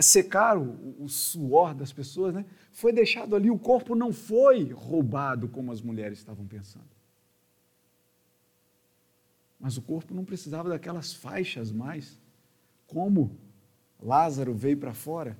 secar 0.00 0.56
o, 0.56 0.96
o, 0.98 1.08
suor 1.08 1.74
das 1.74 1.92
pessoas, 1.92 2.32
né? 2.32 2.46
Foi 2.70 2.92
deixado 2.92 3.36
ali, 3.36 3.50
o 3.50 3.58
corpo 3.58 3.94
não 3.94 4.12
foi 4.12 4.72
roubado 4.72 5.48
como 5.48 5.70
as 5.70 5.82
mulheres 5.82 6.18
estavam 6.18 6.46
pensando. 6.46 6.88
Mas 9.60 9.76
o 9.76 9.82
corpo 9.82 10.14
não 10.14 10.24
precisava 10.24 10.70
daquelas 10.70 11.12
faixas 11.12 11.70
mais. 11.70 12.18
Como 12.86 13.36
Lázaro 14.00 14.54
veio 14.54 14.78
para 14.78 14.94
fora, 14.94 15.36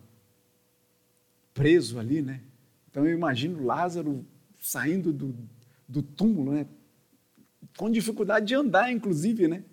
preso 1.55 1.99
ali, 1.99 2.21
né? 2.21 2.43
Então 2.91 3.07
eu 3.07 3.13
imagino 3.13 3.65
Lázaro 3.65 4.25
saindo 4.61 5.13
do, 5.13 5.35
do 5.89 6.03
túmulo, 6.03 6.53
né? 6.53 6.67
Com 7.77 7.91
dificuldade 7.91 8.47
de 8.47 8.55
andar, 8.55 8.93
inclusive, 8.93 9.49
né? 9.49 9.65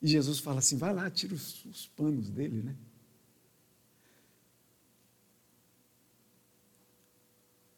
E 0.00 0.06
Jesus 0.06 0.38
fala 0.38 0.60
assim: 0.60 0.76
vai 0.76 0.94
lá, 0.94 1.10
tira 1.10 1.34
os, 1.34 1.64
os 1.64 1.88
panos 1.88 2.30
dele, 2.30 2.62
né? 2.62 2.76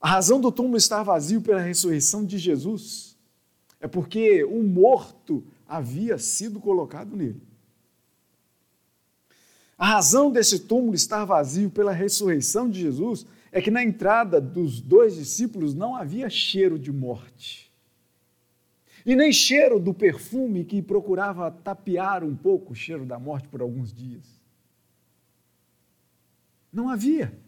A 0.03 0.09
razão 0.09 0.41
do 0.41 0.51
túmulo 0.51 0.77
estar 0.77 1.05
vazio 1.05 1.41
pela 1.41 1.61
ressurreição 1.61 2.25
de 2.25 2.37
Jesus 2.37 3.17
é 3.81 3.87
porque 3.87 4.43
o 4.43 4.61
morto 4.61 5.45
havia 5.65 6.19
sido 6.19 6.59
colocado 6.59 7.17
nele. 7.17 7.41
A 9.79 9.87
razão 9.87 10.31
desse 10.31 10.59
túmulo 10.59 10.97
estar 10.97 11.25
vazio 11.25 11.71
pela 11.71 11.93
ressurreição 11.93 12.69
de 12.69 12.81
Jesus 12.81 13.25
é 13.53 13.63
que 13.63 13.71
na 13.71 13.83
entrada 13.83 14.41
dos 14.41 14.81
dois 14.81 15.15
discípulos 15.15 15.73
não 15.73 15.95
havia 15.95 16.29
cheiro 16.29 16.81
de 16.81 16.93
morte. 16.93 17.73
E 19.07 19.15
nem 19.15 19.33
cheiro 19.33 19.79
do 19.79 19.95
perfume 19.95 20.65
que 20.65 20.83
procurava 20.83 21.49
tapear 21.49 22.25
um 22.25 22.35
pouco 22.35 22.73
o 22.73 22.77
cheiro 22.77 23.07
da 23.07 23.21
morte 23.21 23.47
por 23.49 23.61
alguns 23.61 23.93
dias. 23.93 24.25
Não 26.73 26.89
havia. 26.89 27.42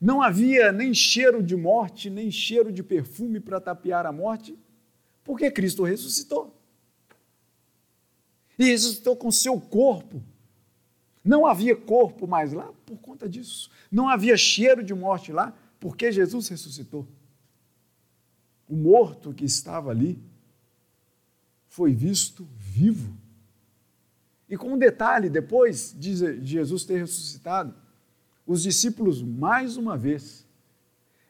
Não 0.00 0.22
havia 0.22 0.72
nem 0.72 0.94
cheiro 0.94 1.42
de 1.42 1.54
morte, 1.54 2.08
nem 2.08 2.30
cheiro 2.30 2.72
de 2.72 2.82
perfume 2.82 3.38
para 3.38 3.60
tapear 3.60 4.06
a 4.06 4.12
morte, 4.12 4.58
porque 5.22 5.50
Cristo 5.50 5.84
ressuscitou. 5.84 6.56
E 8.58 8.64
ressuscitou 8.64 9.14
com 9.14 9.30
seu 9.30 9.60
corpo. 9.60 10.22
Não 11.22 11.44
havia 11.44 11.76
corpo 11.76 12.26
mais 12.26 12.52
lá 12.52 12.72
por 12.86 12.96
conta 12.98 13.28
disso. 13.28 13.70
Não 13.92 14.08
havia 14.08 14.36
cheiro 14.36 14.82
de 14.82 14.94
morte 14.94 15.32
lá 15.32 15.54
porque 15.78 16.10
Jesus 16.10 16.48
ressuscitou. 16.48 17.06
O 18.66 18.74
morto 18.74 19.34
que 19.34 19.44
estava 19.44 19.90
ali 19.90 20.22
foi 21.66 21.92
visto 21.92 22.48
vivo. 22.56 23.16
E 24.48 24.56
com 24.56 24.72
um 24.72 24.78
detalhe, 24.78 25.28
depois 25.28 25.94
de 25.96 26.42
Jesus 26.44 26.84
ter 26.84 26.98
ressuscitado, 26.98 27.74
os 28.50 28.64
discípulos, 28.64 29.22
mais 29.22 29.76
uma 29.76 29.96
vez, 29.96 30.44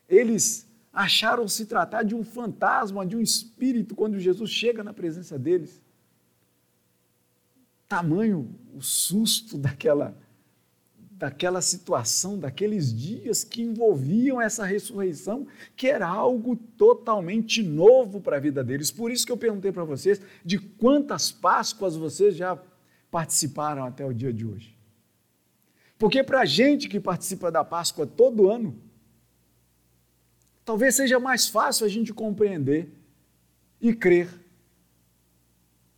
eles 0.09 0.67
acharam 0.91 1.47
se 1.47 1.67
tratar 1.67 2.03
de 2.03 2.15
um 2.15 2.25
fantasma, 2.25 3.05
de 3.05 3.15
um 3.15 3.21
espírito, 3.21 3.95
quando 3.95 4.19
Jesus 4.19 4.51
chega 4.51 4.83
na 4.83 4.95
presença 4.95 5.39
deles. 5.39 5.83
Tamanho 7.87 8.49
o 8.75 8.81
susto 8.81 9.59
daquela, 9.59 10.17
daquela 11.11 11.61
situação, 11.61 12.39
daqueles 12.39 12.91
dias 12.91 13.45
que 13.45 13.61
envolviam 13.61 14.41
essa 14.41 14.65
ressurreição, 14.65 15.47
que 15.77 15.89
era 15.89 16.09
algo 16.09 16.57
totalmente 16.57 17.63
novo 17.63 18.19
para 18.23 18.39
a 18.39 18.41
vida 18.41 18.65
deles. 18.65 18.91
Por 18.91 19.11
isso 19.11 19.27
que 19.27 19.33
eu 19.33 19.37
perguntei 19.37 19.71
para 19.71 19.85
vocês 19.85 20.23
de 20.43 20.59
quantas 20.59 21.31
Páscoas 21.31 21.97
vocês 21.97 22.35
já 22.35 22.59
participaram 23.11 23.85
até 23.85 24.07
o 24.07 24.15
dia 24.15 24.33
de 24.33 24.47
hoje. 24.47 24.80
Porque 26.01 26.25
para 26.25 26.41
a 26.41 26.45
gente 26.47 26.89
que 26.89 26.99
participa 26.99 27.53
da 27.53 27.63
Páscoa 27.63 28.07
todo 28.07 28.51
ano, 28.51 28.75
talvez 30.65 30.95
seja 30.95 31.21
mais 31.21 31.47
fácil 31.47 31.85
a 31.85 31.91
gente 31.91 32.11
compreender 32.11 32.91
e 33.79 33.93
crer 33.93 34.31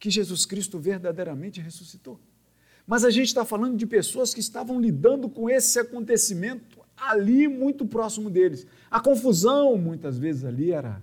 que 0.00 0.10
Jesus 0.10 0.44
Cristo 0.44 0.76
verdadeiramente 0.80 1.60
ressuscitou. 1.60 2.18
Mas 2.84 3.04
a 3.04 3.10
gente 3.10 3.28
está 3.28 3.44
falando 3.44 3.76
de 3.76 3.86
pessoas 3.86 4.34
que 4.34 4.40
estavam 4.40 4.80
lidando 4.80 5.28
com 5.28 5.48
esse 5.48 5.78
acontecimento 5.78 6.80
ali 6.96 7.46
muito 7.46 7.86
próximo 7.86 8.28
deles. 8.28 8.66
A 8.90 8.98
confusão, 8.98 9.78
muitas 9.78 10.18
vezes, 10.18 10.44
ali 10.44 10.72
era, 10.72 11.00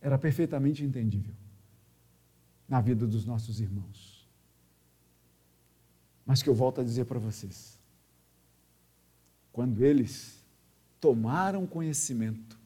era 0.00 0.16
perfeitamente 0.16 0.84
entendível 0.84 1.34
na 2.68 2.80
vida 2.80 3.04
dos 3.04 3.26
nossos 3.26 3.60
irmãos. 3.60 4.30
Mas 6.24 6.40
que 6.40 6.48
eu 6.48 6.54
volto 6.54 6.80
a 6.80 6.84
dizer 6.84 7.06
para 7.06 7.18
vocês: 7.18 7.79
quando 9.52 9.84
eles 9.84 10.44
tomaram 11.00 11.66
conhecimento 11.66 12.58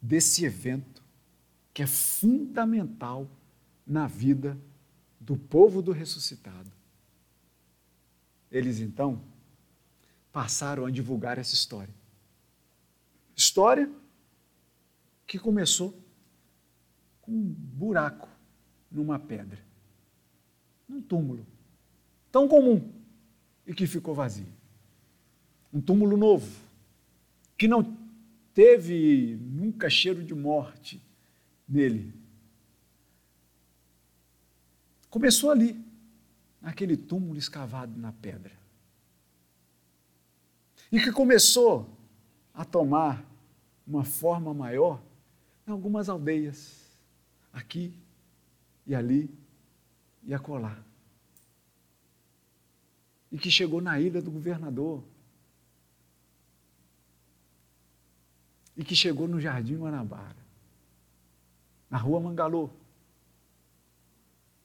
desse 0.00 0.44
evento 0.44 1.02
que 1.74 1.82
é 1.82 1.86
fundamental 1.86 3.28
na 3.86 4.06
vida 4.06 4.58
do 5.20 5.36
povo 5.36 5.82
do 5.82 5.92
ressuscitado. 5.92 6.70
Eles 8.50 8.80
então 8.80 9.20
passaram 10.32 10.86
a 10.86 10.90
divulgar 10.90 11.38
essa 11.38 11.54
história. 11.54 11.94
História 13.34 13.90
que 15.26 15.38
começou 15.38 16.00
com 17.20 17.32
um 17.32 17.52
buraco 17.52 18.28
numa 18.90 19.18
pedra, 19.18 19.58
num 20.88 21.02
túmulo 21.02 21.44
tão 22.30 22.46
comum 22.46 22.92
e 23.66 23.74
que 23.74 23.86
ficou 23.86 24.14
vazio 24.14 24.55
um 25.72 25.80
túmulo 25.80 26.16
novo, 26.16 26.50
que 27.56 27.68
não 27.68 27.96
teve 28.54 29.38
nunca 29.40 29.90
cheiro 29.90 30.22
de 30.22 30.34
morte 30.34 31.02
nele. 31.68 32.14
Começou 35.10 35.50
ali, 35.50 35.78
naquele 36.60 36.96
túmulo 36.96 37.38
escavado 37.38 37.98
na 37.98 38.12
pedra. 38.12 38.52
E 40.90 41.00
que 41.00 41.12
começou 41.12 41.88
a 42.54 42.64
tomar 42.64 43.24
uma 43.86 44.04
forma 44.04 44.52
maior 44.54 45.00
em 45.66 45.70
algumas 45.70 46.08
aldeias, 46.08 46.86
aqui 47.52 47.92
e 48.86 48.94
ali 48.94 49.30
e 50.24 50.34
acolá. 50.34 50.78
e 53.30 53.38
que 53.38 53.50
chegou 53.50 53.80
na 53.80 54.00
ilha 54.00 54.22
do 54.22 54.30
governador, 54.30 55.02
e 58.76 58.84
que 58.84 58.94
chegou 58.94 59.26
no 59.26 59.40
Jardim 59.40 59.76
Guanabara, 59.76 60.36
na 61.88 61.96
rua 61.96 62.20
Mangalô, 62.20 62.70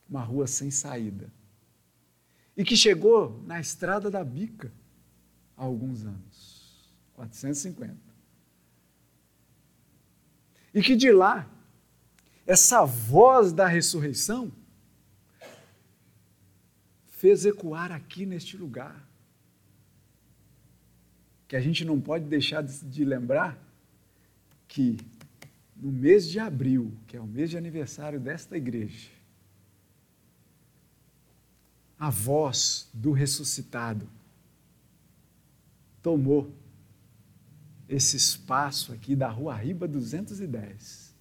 uma 0.09 0.21
rua 0.21 0.47
sem 0.47 0.69
saída, 0.69 1.31
e 2.57 2.65
que 2.65 2.75
chegou 2.75 3.41
na 3.45 3.59
Estrada 3.59 4.11
da 4.11 4.23
Bica 4.23 4.71
há 5.55 5.63
alguns 5.63 6.03
anos 6.03 6.91
450. 7.13 7.97
E 10.73 10.81
que 10.81 10.95
de 10.95 11.11
lá, 11.11 11.49
essa 12.45 12.83
voz 12.85 13.53
da 13.53 13.67
ressurreição 13.67 14.51
fez 17.07 17.45
ecoar 17.45 17.91
aqui 17.91 18.25
neste 18.25 18.57
lugar. 18.57 19.07
Que 21.47 21.55
a 21.55 21.61
gente 21.61 21.83
não 21.85 21.99
pode 21.99 22.25
deixar 22.25 22.63
de 22.63 23.05
lembrar 23.05 23.57
que 24.71 24.95
no 25.75 25.91
mês 25.91 26.29
de 26.29 26.39
abril, 26.39 26.93
que 27.05 27.17
é 27.17 27.19
o 27.19 27.27
mês 27.27 27.49
de 27.49 27.57
aniversário 27.57 28.21
desta 28.21 28.55
igreja, 28.55 29.09
a 31.99 32.09
voz 32.09 32.89
do 32.93 33.11
ressuscitado 33.11 34.07
tomou 36.01 36.55
esse 37.89 38.15
espaço 38.15 38.93
aqui 38.93 39.13
da 39.13 39.27
Rua 39.27 39.53
Riba 39.55 39.89
210, 39.89 41.13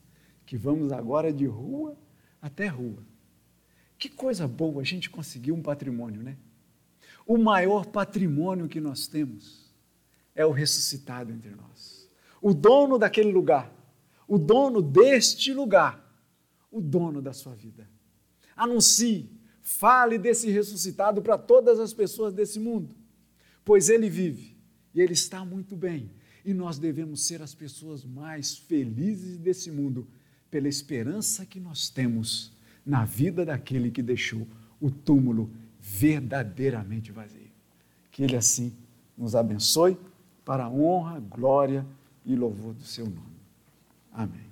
que 0.47 0.57
vamos 0.57 0.93
agora 0.93 1.33
de 1.33 1.45
rua 1.45 1.99
até 2.41 2.69
rua. 2.69 3.03
Que 3.99 4.09
coisa 4.09 4.47
boa 4.47 4.81
a 4.81 4.85
gente 4.85 5.11
conseguir 5.11 5.51
um 5.51 5.61
patrimônio, 5.61 6.23
né? 6.23 6.37
O 7.27 7.37
maior 7.37 7.85
patrimônio 7.87 8.69
que 8.69 8.81
nós 8.81 9.09
temos 9.09 9.75
é 10.37 10.47
o 10.47 10.53
ressuscitado 10.53 11.33
entre 11.33 11.51
nós 11.51 12.00
o 12.41 12.55
dono 12.55 12.99
daquele 12.99 13.31
lugar, 13.31 13.73
o 14.27 14.39
dono 14.39 14.81
deste 14.81 15.53
lugar, 15.53 16.07
o 16.71 16.81
dono 16.81 17.21
da 17.21 17.33
sua 17.33 17.55
vida. 17.55 17.89
Anuncie, 18.57 19.31
fale 19.63 20.19
desse 20.19 20.51
ressuscitado 20.51 21.21
para 21.21 21.37
todas 21.37 21.79
as 21.79 21.93
pessoas 21.93 22.33
desse 22.33 22.59
mundo, 22.59 22.95
pois 23.65 23.89
ele 23.89 24.09
vive 24.09 24.57
e 24.95 25.01
ele 25.01 25.13
está 25.13 25.45
muito 25.45 25.77
bem. 25.77 26.11
E 26.45 26.55
nós 26.55 26.79
devemos 26.79 27.27
ser 27.27 27.43
as 27.43 27.55
pessoas 27.55 28.05
mais 28.05 28.57
felizes 28.57 29.37
desse 29.37 29.71
mundo 29.71 30.09
pela 30.51 30.69
esperança 30.69 31.45
que 31.45 31.61
nós 31.61 31.91
temos 31.91 32.53
na 32.85 33.05
vida 33.05 33.45
daquele 33.45 33.91
que 33.91 34.03
deixou 34.03 34.47
o 34.81 34.91
túmulo 34.91 35.51
verdadeiramente 35.79 37.13
vazio. 37.13 37.51
Que 38.11 38.23
ele 38.23 38.37
assim 38.37 38.73
nos 39.17 39.35
abençoe 39.35 39.99
para 40.45 40.65
a 40.65 40.71
honra, 40.71 41.21
glória 41.21 41.87
e 42.25 42.35
louvor 42.35 42.75
do 42.75 42.85
seu 42.85 43.07
nome. 43.07 43.41
Amém. 44.13 44.50